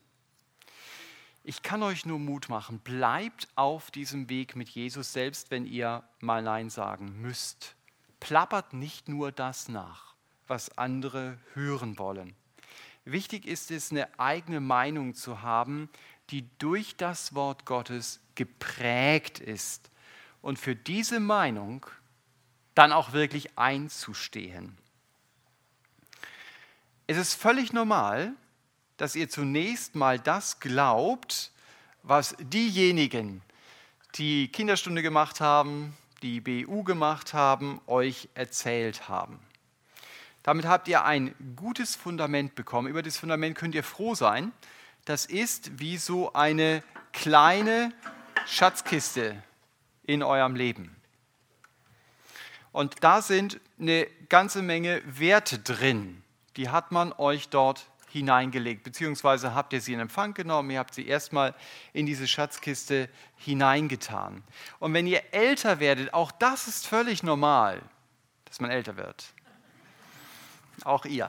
Ich 1.42 1.62
kann 1.62 1.82
euch 1.82 2.04
nur 2.04 2.18
Mut 2.18 2.48
machen, 2.50 2.80
bleibt 2.80 3.48
auf 3.54 3.90
diesem 3.90 4.28
Weg 4.28 4.56
mit 4.56 4.68
Jesus, 4.68 5.12
selbst 5.12 5.50
wenn 5.50 5.64
ihr 5.64 6.04
mal 6.20 6.42
Nein 6.42 6.68
sagen 6.68 7.20
müsst. 7.22 7.74
Plappert 8.20 8.74
nicht 8.74 9.08
nur 9.08 9.32
das 9.32 9.68
nach, 9.68 10.09
was 10.50 10.76
andere 10.76 11.38
hören 11.54 11.98
wollen. 11.98 12.34
Wichtig 13.04 13.46
ist 13.46 13.70
es, 13.70 13.90
eine 13.90 14.18
eigene 14.18 14.60
Meinung 14.60 15.14
zu 15.14 15.40
haben, 15.40 15.88
die 16.28 16.44
durch 16.58 16.96
das 16.96 17.34
Wort 17.34 17.64
Gottes 17.64 18.20
geprägt 18.34 19.38
ist 19.40 19.90
und 20.42 20.58
für 20.58 20.76
diese 20.76 21.20
Meinung 21.20 21.86
dann 22.74 22.92
auch 22.92 23.12
wirklich 23.12 23.58
einzustehen. 23.58 24.76
Es 27.06 27.16
ist 27.16 27.34
völlig 27.34 27.72
normal, 27.72 28.34
dass 28.96 29.16
ihr 29.16 29.28
zunächst 29.28 29.94
mal 29.94 30.18
das 30.18 30.60
glaubt, 30.60 31.52
was 32.02 32.36
diejenigen, 32.38 33.42
die 34.16 34.48
Kinderstunde 34.48 35.02
gemacht 35.02 35.40
haben, 35.40 35.96
die 36.22 36.40
BU 36.40 36.84
gemacht 36.84 37.34
haben, 37.34 37.80
euch 37.86 38.28
erzählt 38.34 39.08
haben. 39.08 39.38
Damit 40.42 40.66
habt 40.66 40.88
ihr 40.88 41.04
ein 41.04 41.34
gutes 41.56 41.96
Fundament 41.96 42.54
bekommen. 42.54 42.88
Über 42.88 43.02
das 43.02 43.16
Fundament 43.18 43.56
könnt 43.56 43.74
ihr 43.74 43.84
froh 43.84 44.14
sein. 44.14 44.52
Das 45.04 45.26
ist 45.26 45.78
wie 45.78 45.96
so 45.96 46.32
eine 46.32 46.82
kleine 47.12 47.92
Schatzkiste 48.46 49.42
in 50.04 50.22
eurem 50.22 50.54
Leben. 50.54 50.96
Und 52.72 53.02
da 53.02 53.20
sind 53.20 53.60
eine 53.78 54.06
ganze 54.28 54.62
Menge 54.62 55.02
Werte 55.04 55.58
drin. 55.58 56.22
Die 56.56 56.68
hat 56.68 56.92
man 56.92 57.12
euch 57.12 57.48
dort 57.48 57.86
hineingelegt, 58.10 58.82
beziehungsweise 58.82 59.54
habt 59.54 59.72
ihr 59.72 59.80
sie 59.80 59.92
in 59.92 60.00
Empfang 60.00 60.34
genommen, 60.34 60.70
ihr 60.70 60.78
habt 60.78 60.94
sie 60.94 61.06
erstmal 61.06 61.54
in 61.92 62.06
diese 62.06 62.26
Schatzkiste 62.26 63.08
hineingetan. 63.36 64.42
Und 64.80 64.94
wenn 64.94 65.06
ihr 65.06 65.22
älter 65.32 65.80
werdet, 65.80 66.12
auch 66.12 66.32
das 66.32 66.66
ist 66.66 66.86
völlig 66.86 67.22
normal, 67.22 67.80
dass 68.46 68.60
man 68.60 68.70
älter 68.70 68.96
wird. 68.96 69.32
Auch 70.84 71.04
ihr. 71.04 71.28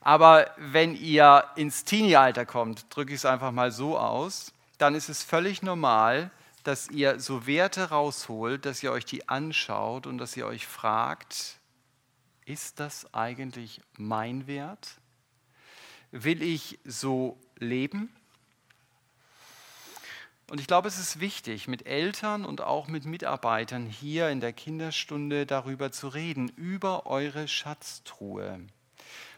Aber 0.00 0.50
wenn 0.58 0.96
ihr 0.96 1.44
ins 1.56 1.84
Teenie-Alter 1.84 2.44
kommt, 2.44 2.86
drücke 2.94 3.12
ich 3.12 3.20
es 3.20 3.24
einfach 3.24 3.52
mal 3.52 3.70
so 3.70 3.98
aus, 3.98 4.52
dann 4.78 4.94
ist 4.94 5.08
es 5.08 5.22
völlig 5.22 5.62
normal, 5.62 6.30
dass 6.64 6.88
ihr 6.90 7.20
so 7.20 7.46
Werte 7.46 7.90
rausholt, 7.90 8.66
dass 8.66 8.82
ihr 8.82 8.92
euch 8.92 9.04
die 9.04 9.28
anschaut 9.28 10.06
und 10.06 10.18
dass 10.18 10.36
ihr 10.36 10.46
euch 10.46 10.66
fragt, 10.66 11.58
ist 12.44 12.80
das 12.80 13.12
eigentlich 13.14 13.80
mein 13.96 14.46
Wert? 14.46 14.96
Will 16.10 16.42
ich 16.42 16.78
so 16.84 17.38
leben? 17.58 18.12
Und 20.50 20.60
ich 20.60 20.66
glaube, 20.66 20.88
es 20.88 20.98
ist 20.98 21.20
wichtig, 21.20 21.68
mit 21.68 21.86
Eltern 21.86 22.44
und 22.44 22.60
auch 22.60 22.88
mit 22.88 23.04
Mitarbeitern 23.04 23.86
hier 23.86 24.28
in 24.28 24.40
der 24.40 24.52
Kinderstunde 24.52 25.46
darüber 25.46 25.92
zu 25.92 26.08
reden, 26.08 26.50
über 26.56 27.06
eure 27.06 27.48
Schatztruhe 27.48 28.60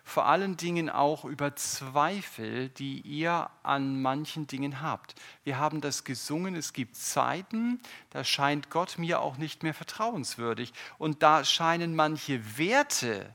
vor 0.04 0.26
allen 0.26 0.56
Dingen 0.58 0.90
auch 0.90 1.24
über 1.24 1.56
Zweifel, 1.56 2.68
die 2.68 3.00
ihr 3.00 3.48
an 3.62 4.00
manchen 4.02 4.46
Dingen 4.46 4.82
habt. 4.82 5.14
Wir 5.44 5.58
haben 5.58 5.80
das 5.80 6.04
gesungen, 6.04 6.54
es 6.54 6.74
gibt 6.74 6.94
Zeiten, 6.94 7.80
da 8.10 8.22
scheint 8.22 8.68
Gott 8.68 8.98
mir 8.98 9.20
auch 9.20 9.38
nicht 9.38 9.62
mehr 9.62 9.74
vertrauenswürdig 9.74 10.72
und 10.98 11.22
da 11.22 11.42
scheinen 11.42 11.96
manche 11.96 12.58
Werte 12.58 13.34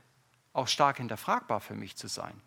auch 0.52 0.68
stark 0.68 0.98
hinterfragbar 0.98 1.60
für 1.60 1.74
mich 1.74 1.96
zu 1.96 2.06
sein. 2.06 2.40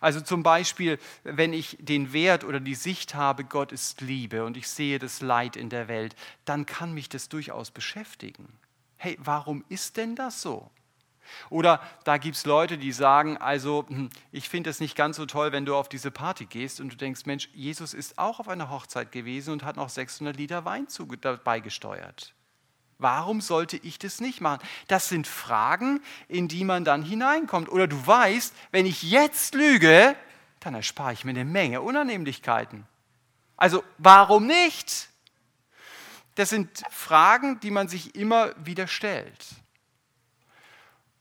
Also 0.00 0.20
zum 0.20 0.42
Beispiel, 0.42 0.98
wenn 1.24 1.52
ich 1.52 1.76
den 1.80 2.12
Wert 2.12 2.44
oder 2.44 2.60
die 2.60 2.74
Sicht 2.74 3.14
habe, 3.14 3.44
Gott 3.44 3.72
ist 3.72 4.00
Liebe 4.00 4.44
und 4.44 4.56
ich 4.56 4.68
sehe 4.68 4.98
das 4.98 5.20
Leid 5.20 5.56
in 5.56 5.68
der 5.68 5.88
Welt, 5.88 6.14
dann 6.44 6.66
kann 6.66 6.92
mich 6.92 7.08
das 7.08 7.28
durchaus 7.28 7.70
beschäftigen. 7.70 8.58
Hey, 8.96 9.18
warum 9.20 9.64
ist 9.68 9.96
denn 9.96 10.14
das 10.16 10.42
so? 10.42 10.70
Oder 11.50 11.80
da 12.04 12.18
gibt 12.18 12.36
es 12.36 12.46
Leute, 12.46 12.78
die 12.78 12.92
sagen, 12.92 13.36
also 13.36 13.84
hm, 13.88 14.10
ich 14.30 14.48
finde 14.48 14.70
es 14.70 14.80
nicht 14.80 14.96
ganz 14.96 15.16
so 15.16 15.26
toll, 15.26 15.52
wenn 15.52 15.64
du 15.64 15.74
auf 15.74 15.88
diese 15.88 16.10
Party 16.10 16.46
gehst 16.46 16.80
und 16.80 16.92
du 16.92 16.96
denkst, 16.96 17.26
Mensch, 17.26 17.48
Jesus 17.54 17.94
ist 17.94 18.18
auch 18.18 18.40
auf 18.40 18.48
einer 18.48 18.70
Hochzeit 18.70 19.12
gewesen 19.12 19.52
und 19.52 19.64
hat 19.64 19.76
noch 19.76 19.88
600 19.88 20.36
Liter 20.36 20.64
Wein 20.64 20.86
dabei 21.20 21.60
gesteuert. 21.60 22.34
Warum 23.02 23.40
sollte 23.40 23.76
ich 23.76 23.98
das 23.98 24.20
nicht 24.20 24.40
machen? 24.40 24.62
Das 24.88 25.08
sind 25.08 25.26
Fragen, 25.26 26.00
in 26.28 26.48
die 26.48 26.64
man 26.64 26.84
dann 26.84 27.02
hineinkommt. 27.02 27.68
Oder 27.68 27.86
du 27.88 28.06
weißt, 28.06 28.54
wenn 28.70 28.86
ich 28.86 29.02
jetzt 29.02 29.54
lüge, 29.54 30.16
dann 30.60 30.74
erspare 30.74 31.12
ich 31.12 31.24
mir 31.24 31.30
eine 31.30 31.44
Menge 31.44 31.82
Unannehmlichkeiten. 31.82 32.86
Also 33.56 33.82
warum 33.98 34.46
nicht? 34.46 35.08
Das 36.36 36.50
sind 36.50 36.82
Fragen, 36.90 37.60
die 37.60 37.70
man 37.70 37.88
sich 37.88 38.14
immer 38.14 38.52
wieder 38.64 38.86
stellt. 38.86 39.46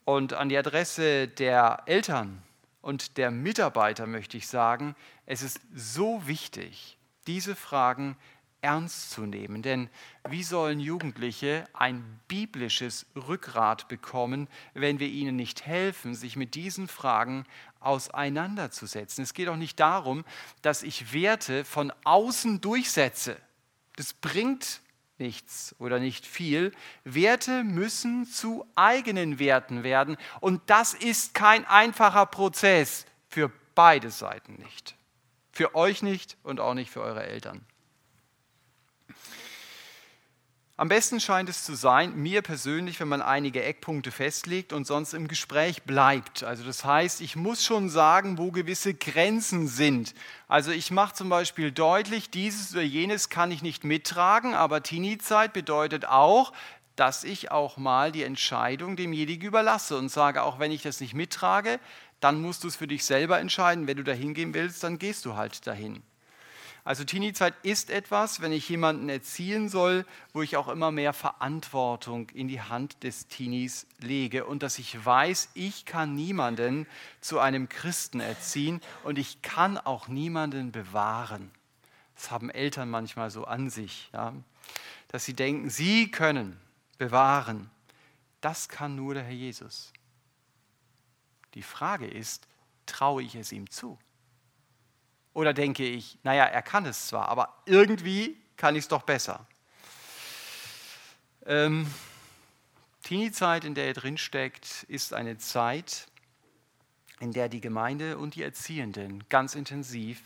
Und 0.05 0.33
an 0.33 0.49
die 0.49 0.57
Adresse 0.57 1.27
der 1.27 1.83
Eltern 1.85 2.41
und 2.81 3.17
der 3.17 3.31
Mitarbeiter 3.31 4.07
möchte 4.07 4.37
ich 4.37 4.47
sagen, 4.47 4.95
es 5.25 5.41
ist 5.41 5.59
so 5.75 6.27
wichtig, 6.27 6.97
diese 7.27 7.55
Fragen 7.55 8.17
ernst 8.61 9.11
zu 9.11 9.25
nehmen. 9.25 9.61
Denn 9.61 9.89
wie 10.29 10.43
sollen 10.43 10.79
Jugendliche 10.79 11.65
ein 11.73 12.19
biblisches 12.27 13.05
Rückgrat 13.15 13.87
bekommen, 13.87 14.47
wenn 14.73 14.99
wir 14.99 15.07
ihnen 15.07 15.35
nicht 15.35 15.65
helfen, 15.65 16.15
sich 16.15 16.35
mit 16.35 16.55
diesen 16.55 16.87
Fragen 16.87 17.45
auseinanderzusetzen? 17.79 19.23
Es 19.23 19.33
geht 19.33 19.49
auch 19.49 19.57
nicht 19.57 19.79
darum, 19.79 20.23
dass 20.61 20.83
ich 20.83 21.13
Werte 21.13 21.65
von 21.65 21.91
außen 22.03 22.61
durchsetze. 22.61 23.37
Das 23.95 24.13
bringt 24.13 24.81
nichts 25.17 25.75
oder 25.79 25.99
nicht 25.99 26.25
viel. 26.25 26.71
Werte 27.03 27.63
müssen 27.63 28.25
zu 28.25 28.65
eigenen 28.75 29.39
Werten 29.39 29.83
werden 29.83 30.17
und 30.39 30.61
das 30.67 30.93
ist 30.93 31.33
kein 31.33 31.65
einfacher 31.65 32.25
Prozess 32.25 33.05
für 33.29 33.51
beide 33.75 34.09
Seiten 34.09 34.55
nicht. 34.55 34.95
Für 35.51 35.75
euch 35.75 36.01
nicht 36.01 36.37
und 36.43 36.59
auch 36.59 36.73
nicht 36.73 36.91
für 36.91 37.01
eure 37.01 37.23
Eltern. 37.23 37.65
Am 40.77 40.87
besten 40.87 41.19
scheint 41.19 41.47
es 41.47 41.63
zu 41.63 41.75
sein, 41.75 42.15
mir 42.15 42.41
persönlich, 42.41 42.99
wenn 42.99 43.07
man 43.07 43.21
einige 43.21 43.63
Eckpunkte 43.63 44.09
festlegt 44.09 44.73
und 44.73 44.87
sonst 44.87 45.13
im 45.13 45.27
Gespräch 45.27 45.83
bleibt. 45.83 46.43
Also 46.43 46.63
das 46.63 46.83
heißt, 46.85 47.21
ich 47.21 47.35
muss 47.35 47.63
schon 47.63 47.89
sagen, 47.89 48.37
wo 48.37 48.51
gewisse 48.51 48.93
Grenzen 48.93 49.67
sind. 49.67 50.15
Also 50.47 50.71
ich 50.71 50.89
mache 50.89 51.13
zum 51.13 51.29
Beispiel 51.29 51.71
deutlich, 51.71 52.31
dieses 52.31 52.73
oder 52.73 52.81
jenes 52.81 53.29
kann 53.29 53.51
ich 53.51 53.61
nicht 53.61 53.83
mittragen, 53.83 54.55
aber 54.55 54.81
Teenie-Zeit 54.81 55.53
bedeutet 55.53 56.05
auch, 56.05 56.51
dass 56.95 57.23
ich 57.23 57.51
auch 57.51 57.77
mal 57.77 58.11
die 58.11 58.23
Entscheidung 58.23 58.95
demjenigen 58.95 59.47
überlasse 59.47 59.97
und 59.97 60.09
sage, 60.09 60.43
auch 60.43 60.57
wenn 60.57 60.71
ich 60.71 60.81
das 60.81 60.99
nicht 60.99 61.13
mittrage, 61.13 61.79
dann 62.21 62.41
musst 62.41 62.63
du 62.63 62.67
es 62.67 62.75
für 62.75 62.87
dich 62.87 63.05
selber 63.05 63.39
entscheiden. 63.39 63.87
Wenn 63.87 63.97
du 63.97 64.03
dahin 64.03 64.33
gehen 64.33 64.53
willst, 64.53 64.83
dann 64.83 64.99
gehst 64.99 65.25
du 65.25 65.35
halt 65.35 65.65
dahin. 65.67 66.01
Also 66.83 67.03
Teenie-Zeit 67.03 67.53
ist 67.61 67.91
etwas, 67.91 68.41
wenn 68.41 68.51
ich 68.51 68.67
jemanden 68.67 69.07
erziehen 69.07 69.69
soll, 69.69 70.05
wo 70.33 70.41
ich 70.41 70.57
auch 70.57 70.67
immer 70.67 70.89
mehr 70.89 71.13
Verantwortung 71.13 72.29
in 72.31 72.47
die 72.47 72.61
Hand 72.61 73.03
des 73.03 73.27
Teenies 73.27 73.85
lege 73.99 74.45
und 74.45 74.63
dass 74.63 74.79
ich 74.79 75.05
weiß, 75.05 75.49
ich 75.53 75.85
kann 75.85 76.15
niemanden 76.15 76.87
zu 77.19 77.37
einem 77.37 77.69
Christen 77.69 78.19
erziehen 78.19 78.81
und 79.03 79.19
ich 79.19 79.43
kann 79.43 79.77
auch 79.77 80.07
niemanden 80.07 80.71
bewahren. 80.71 81.51
Das 82.15 82.31
haben 82.31 82.49
Eltern 82.49 82.89
manchmal 82.89 83.29
so 83.29 83.45
an 83.45 83.69
sich, 83.69 84.09
ja? 84.13 84.33
dass 85.09 85.23
sie 85.23 85.33
denken, 85.35 85.69
sie 85.69 86.09
können 86.09 86.59
bewahren. 86.97 87.69
Das 88.41 88.69
kann 88.69 88.95
nur 88.95 89.13
der 89.13 89.23
Herr 89.23 89.33
Jesus. 89.33 89.93
Die 91.53 91.63
Frage 91.63 92.07
ist, 92.07 92.47
traue 92.87 93.21
ich 93.21 93.35
es 93.35 93.51
ihm 93.51 93.69
zu? 93.69 93.99
Oder 95.33 95.53
denke 95.53 95.85
ich, 95.85 96.17
naja, 96.23 96.45
er 96.45 96.61
kann 96.61 96.85
es 96.85 97.07
zwar, 97.07 97.29
aber 97.29 97.61
irgendwie 97.65 98.37
kann 98.57 98.75
ich 98.75 98.83
es 98.83 98.87
doch 98.87 99.03
besser. 99.03 99.45
Ähm, 101.45 101.87
Teenie-Zeit, 103.03 103.65
in 103.65 103.73
der 103.73 103.87
ihr 103.87 103.93
drinsteckt, 103.93 104.83
ist 104.87 105.13
eine 105.13 105.37
Zeit, 105.37 106.07
in 107.19 107.31
der 107.31 107.49
die 107.49 107.61
Gemeinde 107.61 108.17
und 108.17 108.35
die 108.35 108.43
Erziehenden 108.43 109.23
ganz 109.29 109.55
intensiv 109.55 110.21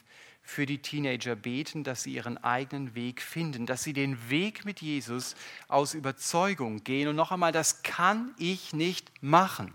für 0.45 0.65
die 0.65 0.77
Teenager 0.77 1.35
beten, 1.35 1.83
dass 1.83 2.03
sie 2.03 2.13
ihren 2.13 2.37
eigenen 2.37 2.93
Weg 2.93 3.21
finden, 3.21 3.65
dass 3.65 3.83
sie 3.83 3.93
den 3.93 4.29
Weg 4.29 4.63
mit 4.63 4.81
Jesus 4.81 5.35
aus 5.67 5.93
Überzeugung 5.93 6.83
gehen. 6.83 7.07
Und 7.07 7.15
noch 7.15 7.31
einmal, 7.31 7.51
das 7.51 7.81
kann 7.81 8.33
ich 8.37 8.71
nicht 8.71 9.11
machen. 9.23 9.73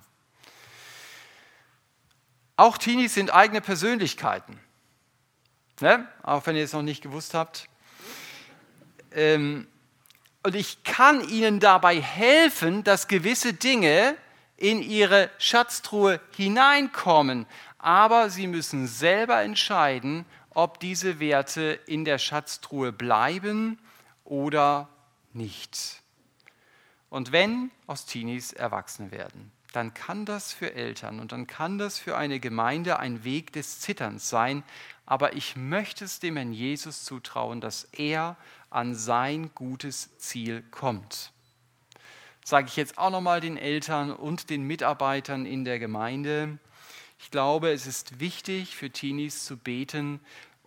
Auch 2.57 2.79
Teenies 2.79 3.15
sind 3.15 3.35
eigene 3.35 3.61
Persönlichkeiten. 3.61 4.61
Ne? 5.81 6.07
Auch 6.23 6.47
wenn 6.47 6.57
ihr 6.57 6.65
es 6.65 6.73
noch 6.73 6.83
nicht 6.83 7.03
gewusst 7.03 7.35
habt. 7.35 7.69
Ähm, 9.13 9.67
und 10.43 10.55
ich 10.55 10.85
kann 10.85 11.29
ihnen 11.29 11.61
dabei 11.61 12.01
helfen, 12.01 12.83
dass 12.85 13.09
gewisse 13.09 13.53
Dinge 13.53 14.17
in 14.57 14.83
ihre 14.83 15.31
Schatztruhe 15.39 16.21
hineinkommen. 16.37 17.47
Aber 17.79 18.31
sie 18.31 18.47
müssen 18.47 18.87
selber 18.87 19.43
entscheiden, 19.43 20.25
ob 20.51 20.81
diese 20.81 21.21
Werte 21.21 21.79
in 21.87 22.05
der 22.05 22.19
Schatztruhe 22.19 22.93
bleiben 22.93 23.79
oder 24.25 24.89
nicht. 25.33 26.03
Und 27.09 27.33
wenn 27.33 27.71
aus 27.87 28.07
Teenies 28.07 28.53
Erwachsene 28.53 29.11
werden, 29.11 29.53
dann 29.73 29.95
kann 29.95 30.25
das 30.25 30.53
für 30.53 30.75
Eltern 30.75 31.21
und 31.21 31.33
dann 31.33 31.47
kann 31.47 31.79
das 31.79 31.99
für 31.99 32.17
eine 32.17 32.41
Gemeinde 32.41 32.99
ein 32.99 33.25
Weg 33.25 33.53
des 33.53 33.81
Zitterns 33.81 34.29
sein, 34.29 34.63
aber 35.07 35.35
ich 35.35 35.57
möchte 35.57 36.05
es 36.05 36.21
dem 36.21 36.37
Herrn 36.37 36.53
Jesus 36.53 37.05
zutrauen, 37.05 37.61
dass 37.61 37.85
er 37.93 38.37
an 38.71 38.95
sein 38.95 39.51
gutes 39.55 40.17
Ziel 40.19 40.63
kommt. 40.71 41.33
Sage 42.45 42.69
ich 42.69 42.77
jetzt 42.77 42.99
auch 42.99 43.11
nochmal 43.11 43.41
den 43.41 43.57
Eltern 43.57 44.13
und 44.13 44.51
den 44.51 44.63
Mitarbeitern 44.63 45.47
in 45.47 45.65
der 45.65 45.79
Gemeinde. 45.79 46.59
Ich 47.19 47.31
glaube, 47.31 47.71
es 47.71 47.87
ist 47.87 48.19
wichtig 48.19 48.77
für 48.77 48.91
Teenies 48.91 49.45
zu 49.45 49.57
beten 49.57 50.21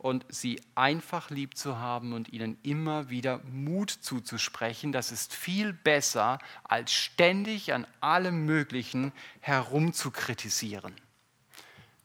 und 0.04 0.26
sie 0.28 0.62
einfach 0.76 1.30
lieb 1.30 1.58
zu 1.58 1.80
haben 1.80 2.12
und 2.12 2.34
ihnen 2.34 2.58
immer 2.62 3.10
wieder 3.10 3.40
Mut 3.46 3.90
zuzusprechen. 3.90 4.92
Das 4.92 5.14
ist 5.14 5.34
viel 5.34 5.72
besser, 5.72 6.40
als 6.66 6.92
ständig 6.92 7.72
an 7.72 7.88
allem 8.02 8.46
Möglichen 8.46 9.14
herumzukritisieren. 9.40 10.94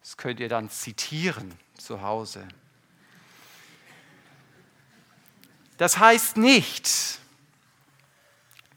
Das 0.01 0.17
könnt 0.17 0.39
ihr 0.39 0.49
dann 0.49 0.71
zitieren 0.71 1.53
zu 1.77 2.01
Hause. 2.01 2.47
Das 5.77 5.99
heißt 5.99 6.37
nicht, 6.37 7.19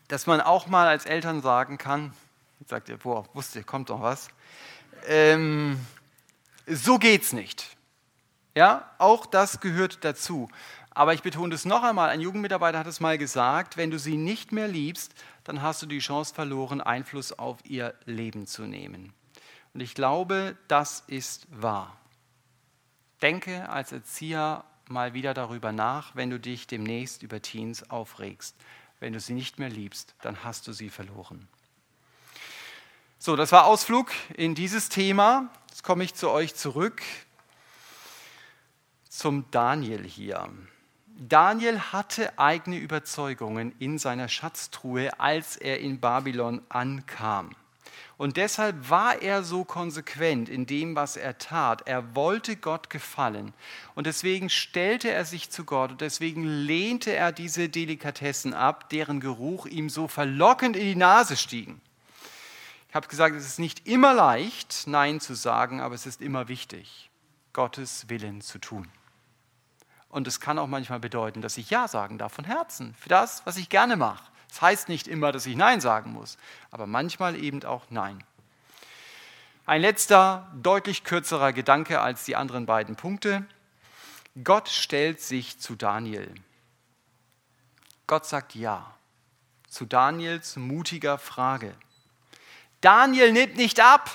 dass 0.08 0.26
man 0.26 0.42
auch 0.42 0.66
mal 0.66 0.88
als 0.88 1.06
Eltern 1.06 1.44
sagen 1.44 1.78
kann, 1.78 2.12
jetzt 2.60 2.70
sagt 2.70 2.90
ihr, 2.90 2.98
boah, 2.98 3.30
wusste, 3.36 3.64
kommt 3.64 3.92
doch 3.92 4.02
was, 4.02 4.30
ähm, 5.06 5.80
so 6.66 6.98
geht's 6.98 7.34
nicht. 7.34 7.78
Ja, 8.56 8.90
auch 8.98 9.26
das 9.26 9.60
gehört 9.62 10.04
dazu. 10.04 10.50
Aber 10.94 11.14
ich 11.14 11.24
betone 11.24 11.56
es 11.56 11.64
noch 11.64 11.84
einmal, 11.84 12.10
ein 12.10 12.20
Jugendmitarbeiter 12.20 12.80
hat 12.80 12.88
es 12.88 13.00
mal 13.00 13.18
gesagt, 13.18 13.78
wenn 13.78 13.92
du 13.92 13.98
sie 13.98 14.18
nicht 14.18 14.52
mehr 14.52 14.68
liebst, 14.68 15.14
dann 15.46 15.62
hast 15.62 15.82
du 15.82 15.86
die 15.86 16.00
Chance 16.00 16.34
verloren, 16.34 16.82
Einfluss 16.82 17.32
auf 17.32 17.60
ihr 17.64 17.94
Leben 18.06 18.46
zu 18.46 18.64
nehmen. 18.64 19.14
Und 19.74 19.80
ich 19.80 19.96
glaube, 19.96 20.58
das 20.68 21.04
ist 21.08 21.48
wahr. 21.50 21.96
Denke 23.22 23.70
als 23.70 23.94
Erzieher 23.94 24.66
mal 24.90 25.14
wieder 25.14 25.34
darüber 25.34 25.72
nach, 25.72 26.14
wenn 26.16 26.30
du 26.30 26.40
dich 26.40 26.68
demnächst 26.68 27.24
über 27.24 27.42
Teens 27.42 27.90
aufregst. 27.90 28.58
Wenn 29.00 29.14
du 29.14 29.20
sie 29.22 29.34
nicht 29.34 29.60
mehr 29.60 29.70
liebst, 29.70 30.14
dann 30.22 30.44
hast 30.44 30.68
du 30.68 30.74
sie 30.74 30.90
verloren. 30.90 31.48
So, 33.18 33.38
das 33.38 33.54
war 33.54 33.66
Ausflug 33.66 34.12
in 34.36 34.56
dieses 34.56 34.90
Thema. 34.90 35.50
Jetzt 35.70 35.84
komme 35.84 36.04
ich 36.04 36.16
zu 36.16 36.30
euch 36.30 36.54
zurück 36.56 37.02
zum 39.12 39.44
Daniel 39.52 40.06
hier. 40.06 40.48
Daniel 41.20 41.80
hatte 41.92 42.40
eigene 42.40 42.78
Überzeugungen 42.78 43.76
in 43.78 44.00
seiner 44.00 44.30
Schatztruhe, 44.30 45.20
als 45.20 45.58
er 45.58 45.82
in 45.82 46.00
Babylon 46.00 46.62
ankam. 46.70 47.52
Und 48.18 48.38
deshalb 48.38 48.90
war 48.90 49.22
er 49.22 49.44
so 49.44 49.66
konsequent 49.66 50.48
in 50.48 50.66
dem, 50.66 50.96
was 50.96 51.18
er 51.18 51.38
tat. 51.38 51.88
Er 51.88 52.16
wollte 52.16 52.56
Gott 52.56 52.90
gefallen. 52.90 53.54
Und 53.96 54.08
deswegen 54.08 54.50
stellte 54.50 55.12
er 55.12 55.26
sich 55.26 55.50
zu 55.50 55.66
Gott 55.66 55.92
und 55.92 56.02
deswegen 56.02 56.46
lehnte 56.46 57.14
er 57.14 57.34
diese 57.34 57.68
Delikatessen 57.68 58.54
ab, 58.54 58.90
deren 58.92 59.20
Geruch 59.20 59.66
ihm 59.66 59.90
so 59.90 60.08
verlockend 60.08 60.78
in 60.78 60.86
die 60.86 60.96
Nase 60.96 61.36
stiegen. 61.36 61.82
Ich 62.88 62.96
habe 62.96 63.08
gesagt, 63.08 63.36
es 63.36 63.46
ist 63.46 63.60
nicht 63.60 63.88
immer 63.88 64.14
leicht, 64.14 64.84
Nein 64.86 65.20
zu 65.20 65.34
sagen, 65.34 65.82
aber 65.82 65.96
es 65.96 66.06
ist 66.06 66.22
immer 66.22 66.48
wichtig, 66.48 67.10
Gottes 67.52 68.08
Willen 68.08 68.42
zu 68.42 68.58
tun. 68.58 68.88
Und 70.12 70.28
es 70.28 70.40
kann 70.40 70.60
auch 70.60 70.68
manchmal 70.68 71.00
bedeuten, 71.00 71.42
dass 71.42 71.58
ich 71.58 71.70
Ja 71.70 71.88
sagen 71.88 72.18
darf 72.18 72.34
von 72.34 72.46
Herzen 72.46 72.94
für 72.96 73.10
das, 73.10 73.46
was 73.46 73.58
ich 73.58 73.70
gerne 73.70 73.96
mache. 73.96 74.24
Das 74.50 74.62
heißt 74.62 74.90
nicht 74.90 75.08
immer, 75.08 75.32
dass 75.32 75.46
ich 75.46 75.56
Nein 75.56 75.82
sagen 75.82 76.12
muss, 76.12 76.38
aber 76.70 76.86
manchmal 76.86 77.42
eben 77.42 77.64
auch 77.64 77.86
Nein. 77.90 78.24
Ein 79.66 79.82
letzter, 79.82 80.52
deutlich 80.62 81.04
kürzerer 81.04 81.54
Gedanke 81.54 82.02
als 82.02 82.26
die 82.26 82.36
anderen 82.36 82.66
beiden 82.66 82.96
Punkte. 82.96 83.46
Gott 84.44 84.70
stellt 84.70 85.22
sich 85.22 85.60
zu 85.60 85.76
Daniel. 85.76 86.34
Gott 88.06 88.26
sagt 88.26 88.54
Ja 88.54 88.94
zu 89.72 89.86
Daniels 89.86 90.58
mutiger 90.58 91.18
Frage. 91.18 91.74
Daniel 92.82 93.32
nimmt 93.32 93.56
nicht 93.56 93.80
ab. 93.80 94.12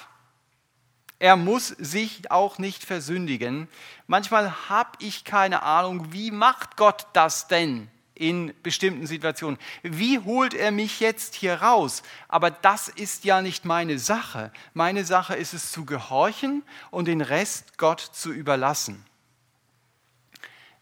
Er 1.18 1.36
muss 1.36 1.68
sich 1.68 2.30
auch 2.30 2.58
nicht 2.58 2.84
versündigen. 2.84 3.68
Manchmal 4.06 4.68
habe 4.68 4.90
ich 5.00 5.24
keine 5.24 5.62
Ahnung, 5.62 6.12
wie 6.12 6.30
macht 6.30 6.76
Gott 6.76 7.06
das 7.14 7.48
denn 7.48 7.88
in 8.14 8.52
bestimmten 8.62 9.06
Situationen? 9.06 9.58
Wie 9.82 10.18
holt 10.18 10.52
er 10.52 10.72
mich 10.72 11.00
jetzt 11.00 11.34
hier 11.34 11.62
raus? 11.62 12.02
Aber 12.28 12.50
das 12.50 12.88
ist 12.88 13.24
ja 13.24 13.40
nicht 13.40 13.64
meine 13.64 13.98
Sache. 13.98 14.52
Meine 14.74 15.04
Sache 15.04 15.34
ist 15.34 15.54
es 15.54 15.72
zu 15.72 15.86
gehorchen 15.86 16.62
und 16.90 17.06
den 17.06 17.22
Rest 17.22 17.78
Gott 17.78 18.00
zu 18.00 18.32
überlassen. 18.32 19.04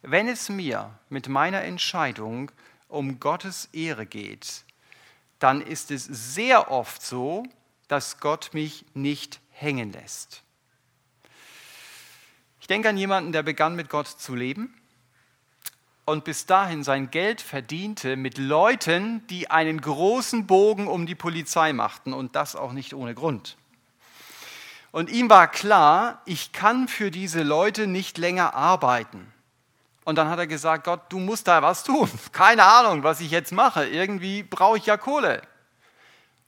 Wenn 0.02 0.28
es 0.28 0.48
mir 0.48 0.90
mit 1.08 1.28
meiner 1.28 1.62
Entscheidung 1.62 2.50
um 2.88 3.20
Gottes 3.20 3.68
Ehre 3.72 4.04
geht, 4.04 4.64
dann 5.38 5.60
ist 5.60 5.90
es 5.90 6.04
sehr 6.04 6.70
oft 6.70 7.02
so, 7.02 7.44
dass 7.88 8.18
Gott 8.18 8.50
mich 8.52 8.84
nicht 8.94 9.40
hängen 9.54 9.92
lässt. 9.92 10.42
Ich 12.60 12.66
denke 12.66 12.88
an 12.88 12.96
jemanden, 12.96 13.32
der 13.32 13.42
begann 13.42 13.76
mit 13.76 13.88
Gott 13.88 14.08
zu 14.08 14.34
leben 14.34 14.74
und 16.06 16.24
bis 16.24 16.46
dahin 16.46 16.82
sein 16.82 17.10
Geld 17.10 17.40
verdiente 17.40 18.16
mit 18.16 18.38
Leuten, 18.38 19.26
die 19.28 19.50
einen 19.50 19.80
großen 19.80 20.46
Bogen 20.46 20.86
um 20.86 21.06
die 21.06 21.14
Polizei 21.14 21.72
machten 21.72 22.12
und 22.12 22.36
das 22.36 22.56
auch 22.56 22.72
nicht 22.72 22.94
ohne 22.94 23.14
Grund. 23.14 23.56
Und 24.92 25.10
ihm 25.10 25.28
war 25.28 25.48
klar, 25.48 26.22
ich 26.24 26.52
kann 26.52 26.88
für 26.88 27.10
diese 27.10 27.42
Leute 27.42 27.86
nicht 27.86 28.16
länger 28.16 28.54
arbeiten. 28.54 29.32
Und 30.04 30.16
dann 30.16 30.28
hat 30.28 30.38
er 30.38 30.46
gesagt, 30.46 30.84
Gott, 30.84 31.00
du 31.08 31.18
musst 31.18 31.48
da 31.48 31.62
was 31.62 31.82
tun. 31.82 32.08
Keine 32.32 32.64
Ahnung, 32.64 33.02
was 33.02 33.20
ich 33.20 33.30
jetzt 33.30 33.52
mache. 33.52 33.86
Irgendwie 33.86 34.42
brauche 34.42 34.78
ich 34.78 34.86
ja 34.86 34.96
Kohle. 34.96 35.42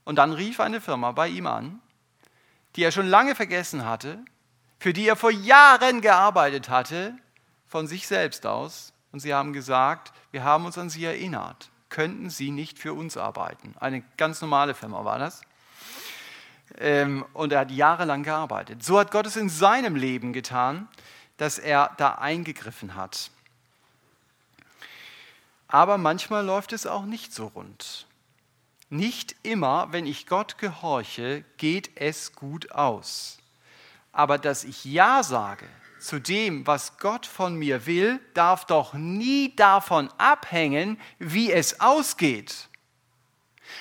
Und 0.03 0.15
dann 0.15 0.31
rief 0.31 0.59
eine 0.59 0.79
Firma 0.79 1.11
bei 1.11 1.27
ihm 1.27 1.47
an 1.47 1.81
die 2.77 2.83
er 2.83 2.91
schon 2.91 3.07
lange 3.07 3.35
vergessen 3.35 3.85
hatte, 3.85 4.19
für 4.79 4.93
die 4.93 5.07
er 5.07 5.15
vor 5.15 5.31
Jahren 5.31 5.99
gearbeitet 5.99 6.69
hatte, 6.69 7.17
von 7.67 7.87
sich 7.87 8.07
selbst 8.07 8.45
aus. 8.45 8.93
Und 9.11 9.19
sie 9.19 9.33
haben 9.33 9.51
gesagt, 9.51 10.13
wir 10.31 10.43
haben 10.43 10.65
uns 10.65 10.77
an 10.77 10.89
sie 10.89 11.03
erinnert. 11.03 11.69
Könnten 11.89 12.29
Sie 12.29 12.51
nicht 12.51 12.79
für 12.79 12.93
uns 12.93 13.17
arbeiten? 13.17 13.73
Eine 13.79 14.03
ganz 14.17 14.41
normale 14.41 14.73
Firma 14.73 15.05
war 15.05 15.17
das. 15.17 15.41
Ähm, 16.77 17.25
und 17.33 17.53
er 17.53 17.61
hat 17.61 17.71
jahrelang 17.71 18.23
gearbeitet. 18.23 18.83
So 18.83 18.99
hat 18.99 19.09
Gott 19.09 19.25
es 19.25 19.37
in 19.37 19.49
seinem 19.49 19.95
Leben 19.95 20.33
getan, 20.33 20.87
dass 21.37 21.57
er 21.57 21.91
da 21.97 22.15
eingegriffen 22.15 22.95
hat. 22.95 23.31
Aber 25.67 25.97
manchmal 25.97 26.45
läuft 26.45 26.73
es 26.73 26.85
auch 26.85 27.05
nicht 27.05 27.33
so 27.33 27.47
rund. 27.47 28.06
Nicht 28.89 29.35
immer, 29.43 29.91
wenn 29.91 30.05
ich 30.05 30.27
Gott 30.27 30.57
gehorche, 30.57 31.43
geht 31.57 31.91
es 31.95 32.33
gut 32.33 32.71
aus. 32.71 33.37
Aber 34.13 34.37
dass 34.37 34.63
ich 34.63 34.85
Ja 34.85 35.23
sage 35.23 35.65
zu 35.99 36.19
dem, 36.19 36.65
was 36.65 36.97
Gott 36.97 37.25
von 37.25 37.55
mir 37.55 37.85
will, 37.85 38.21
darf 38.33 38.65
doch 38.65 38.93
nie 38.93 39.53
davon 39.55 40.09
abhängen, 40.17 40.99
wie 41.19 41.51
es 41.51 41.81
ausgeht. 41.81 42.69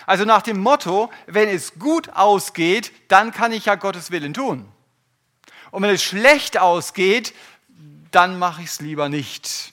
Also 0.06 0.24
nach 0.24 0.42
dem 0.42 0.58
Motto, 0.58 1.10
wenn 1.26 1.48
es 1.48 1.78
gut 1.78 2.08
ausgeht, 2.08 2.90
dann 3.08 3.30
kann 3.30 3.52
ich 3.52 3.66
ja 3.66 3.76
Gottes 3.76 4.10
Willen 4.10 4.34
tun. 4.34 4.68
Und 5.70 5.82
wenn 5.82 5.94
es 5.94 6.02
schlecht 6.02 6.58
ausgeht, 6.58 7.32
dann 8.10 8.38
mache 8.38 8.62
ich 8.62 8.68
es 8.68 8.80
lieber 8.80 9.08
nicht 9.08 9.72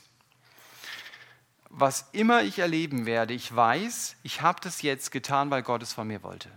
was 1.76 2.08
immer 2.12 2.44
ich 2.44 2.60
erleben 2.60 3.08
werde, 3.08 3.34
ich 3.34 3.54
weiß, 3.54 4.18
ich 4.22 4.42
habe 4.42 4.60
das 4.62 4.84
jetzt 4.84 5.12
getan, 5.12 5.50
weil 5.50 5.64
Gott 5.64 5.82
es 5.82 5.92
von 5.92 6.08
mir 6.08 6.22
wollte. 6.22 6.50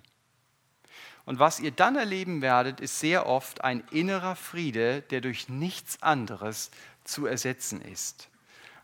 Und 1.25 1.39
was 1.39 1.59
ihr 1.59 1.71
dann 1.71 1.97
erleben 1.97 2.43
werdet, 2.43 2.81
ist 2.81 3.01
sehr 3.01 3.27
oft 3.27 3.65
ein 3.65 3.83
innerer 3.91 4.37
Friede, 4.37 5.01
der 5.11 5.23
durch 5.23 5.49
nichts 5.49 6.03
anderes 6.03 6.71
zu 7.03 7.25
ersetzen 7.25 7.81
ist. 7.81 8.29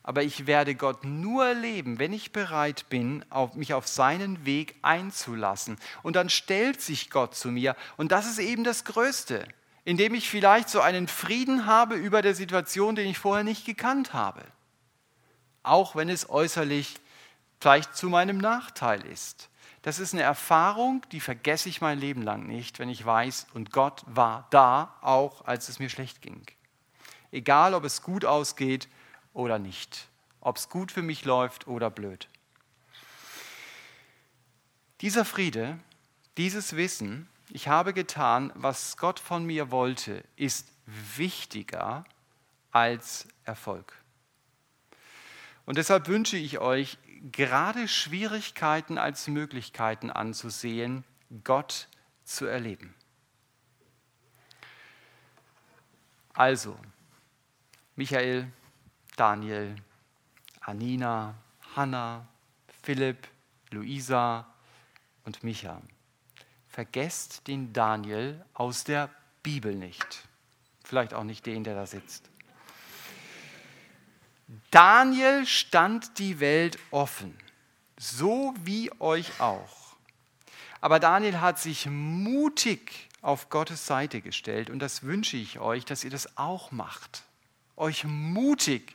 Aber 0.03 0.23
ich 0.23 0.47
werde 0.47 0.75
Gott 0.75 1.05
nur 1.05 1.45
erleben, 1.47 1.99
wenn 1.99 2.15
ich 2.15 2.33
bereit 2.33 2.87
bin, 2.89 3.25
auf, 3.29 3.55
mich 3.55 3.75
auf 3.75 3.87
seinen 3.87 4.47
Weg 4.47 4.77
einzulassen. 4.81 5.77
Und 6.03 6.17
dann 6.17 6.31
stellt 6.31 6.81
sich 6.81 7.11
Gott 7.11 7.37
zu 7.37 7.49
mir. 7.49 7.77
Und 7.99 8.11
das 8.11 8.27
ist 8.27 8.39
eben 8.39 8.65
das 8.65 8.85
Größte, 8.85 9.47
indem 9.85 10.15
ich 10.15 10.31
vielleicht 10.31 10.71
so 10.71 10.81
einen 10.81 11.09
Frieden 11.09 11.67
habe 11.67 11.95
über 11.95 12.23
der 12.23 12.35
Situation, 12.35 12.97
den 12.97 13.07
ich 13.07 13.19
vorher 13.19 13.45
nicht 13.45 13.67
gekannt 13.67 14.15
habe 14.15 14.43
auch 15.63 15.97
wenn 15.97 16.09
es 16.09 16.29
äußerlich 16.29 16.97
vielleicht 17.61 17.97
zu 17.97 18.09
meinem 18.09 18.39
Nachteil 18.39 19.05
ist. 19.07 19.49
Das 19.83 19.99
ist 19.99 20.15
eine 20.15 20.23
Erfahrung, 20.23 21.05
die 21.11 21.21
vergesse 21.21 21.69
ich 21.69 21.81
mein 21.81 21.99
Leben 21.99 22.23
lang 22.23 22.47
nicht, 22.47 22.79
wenn 22.79 22.89
ich 22.89 23.05
weiß, 23.05 23.49
und 23.53 23.73
Gott 23.73 24.03
war 24.07 24.47
da, 24.51 24.97
auch 25.01 25.45
als 25.45 25.69
es 25.69 25.79
mir 25.79 25.89
schlecht 25.89 26.23
ging. 26.23 26.47
Egal, 27.33 27.75
ob 27.75 27.85
es 27.85 28.03
gut 28.03 28.25
ausgeht 28.25 28.89
oder 29.33 29.59
nicht, 29.59 30.07
ob 30.41 30.57
es 30.57 30.69
gut 30.69 30.93
für 30.93 31.03
mich 31.03 31.25
läuft 31.25 31.67
oder 31.67 31.91
blöd. 31.91 32.29
Dieser 35.01 35.25
Friede, 35.25 35.79
dieses 36.37 36.77
Wissen, 36.77 37.29
ich 37.51 37.67
habe 37.67 37.93
getan, 37.93 38.53
was 38.55 38.97
Gott 38.97 39.19
von 39.19 39.45
mir 39.45 39.71
wollte, 39.71 40.25
ist 40.37 40.69
wichtiger 40.87 42.05
als 42.71 43.27
Erfolg. 43.45 44.02
Und 45.65 45.79
deshalb 45.79 46.09
wünsche 46.09 46.37
ich 46.37 46.59
euch, 46.59 46.99
gerade 47.31 47.87
Schwierigkeiten 47.87 48.99
als 48.99 49.29
Möglichkeiten 49.29 50.11
anzusehen, 50.11 51.05
Gott 51.45 51.89
zu 52.25 52.47
erleben. 52.47 52.95
Also, 56.35 56.77
Michael, 57.95 58.51
Daniel, 59.17 59.77
Anina, 60.61 61.35
Hannah, 61.77 62.27
Philipp, 62.83 63.29
Luisa 63.71 64.47
und 65.25 65.45
Micha. 65.45 65.81
Vergesst 66.69 67.47
den 67.49 67.73
Daniel 67.73 68.45
aus 68.55 68.85
der 68.85 69.11
Bibel 69.43 69.75
nicht. 69.75 70.27
Vielleicht 70.85 71.15
auch 71.15 71.25
nicht 71.25 71.47
den, 71.47 71.65
der 71.65 71.75
da 71.75 71.87
sitzt. 71.87 72.32
Daniel 74.71 75.47
stand 75.47 76.19
die 76.19 76.39
Welt 76.39 76.79
offen, 76.91 77.35
so 77.99 78.55
wie 78.65 78.91
euch 79.01 79.41
auch. 79.41 79.97
Aber 80.81 80.99
Daniel 80.99 81.41
hat 81.41 81.59
sich 81.59 81.87
mutig 81.87 83.09
auf 83.23 83.49
Gottes 83.49 83.87
Seite 83.87 84.21
gestellt 84.21 84.69
und 84.69 84.81
das 84.81 85.05
wünsche 85.05 85.37
ich 85.37 85.59
euch, 85.59 85.85
dass 85.85 86.05
ihr 86.05 86.11
das 86.11 86.37
auch 86.37 86.71
macht. 86.71 87.23
Euch 87.77 88.05
mutig 88.05 88.95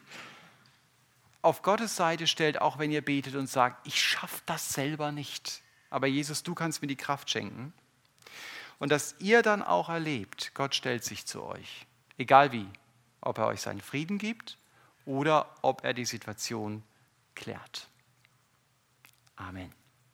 auf 1.42 1.62
Gottes 1.64 1.96
Seite 1.96 2.28
stellt, 2.28 2.62
auch 2.62 2.78
wenn 2.78 2.92
ihr 2.92 3.02
betet 3.02 3.36
und 3.36 3.48
sagt, 3.48 3.88
ich 3.88 4.02
schaffe 4.02 4.42
das 4.46 4.74
selber 4.74 5.12
nicht. 5.12 5.62
Aber 5.90 6.06
Jesus, 6.06 6.44
du 6.44 6.54
kannst 6.54 6.82
mir 6.82 6.88
die 6.88 6.96
Kraft 6.96 7.30
schenken. 7.30 7.74
Und 8.80 8.92
dass 8.92 9.16
ihr 9.20 9.42
dann 9.42 9.64
auch 9.64 9.90
erlebt, 9.90 10.52
Gott 10.54 10.76
stellt 10.76 11.04
sich 11.04 11.26
zu 11.26 11.42
euch. 11.44 11.88
Egal 12.18 12.52
wie. 12.52 12.68
Ob 13.22 13.40
er 13.40 13.48
euch 13.48 13.62
seinen 13.62 13.82
Frieden 13.82 14.20
gibt 14.20 14.58
oder 15.08 15.56
ob 15.62 15.84
er 15.84 15.94
die 15.94 16.06
Situation 16.06 16.84
klärt. 17.34 17.90
Amen. 19.38 19.74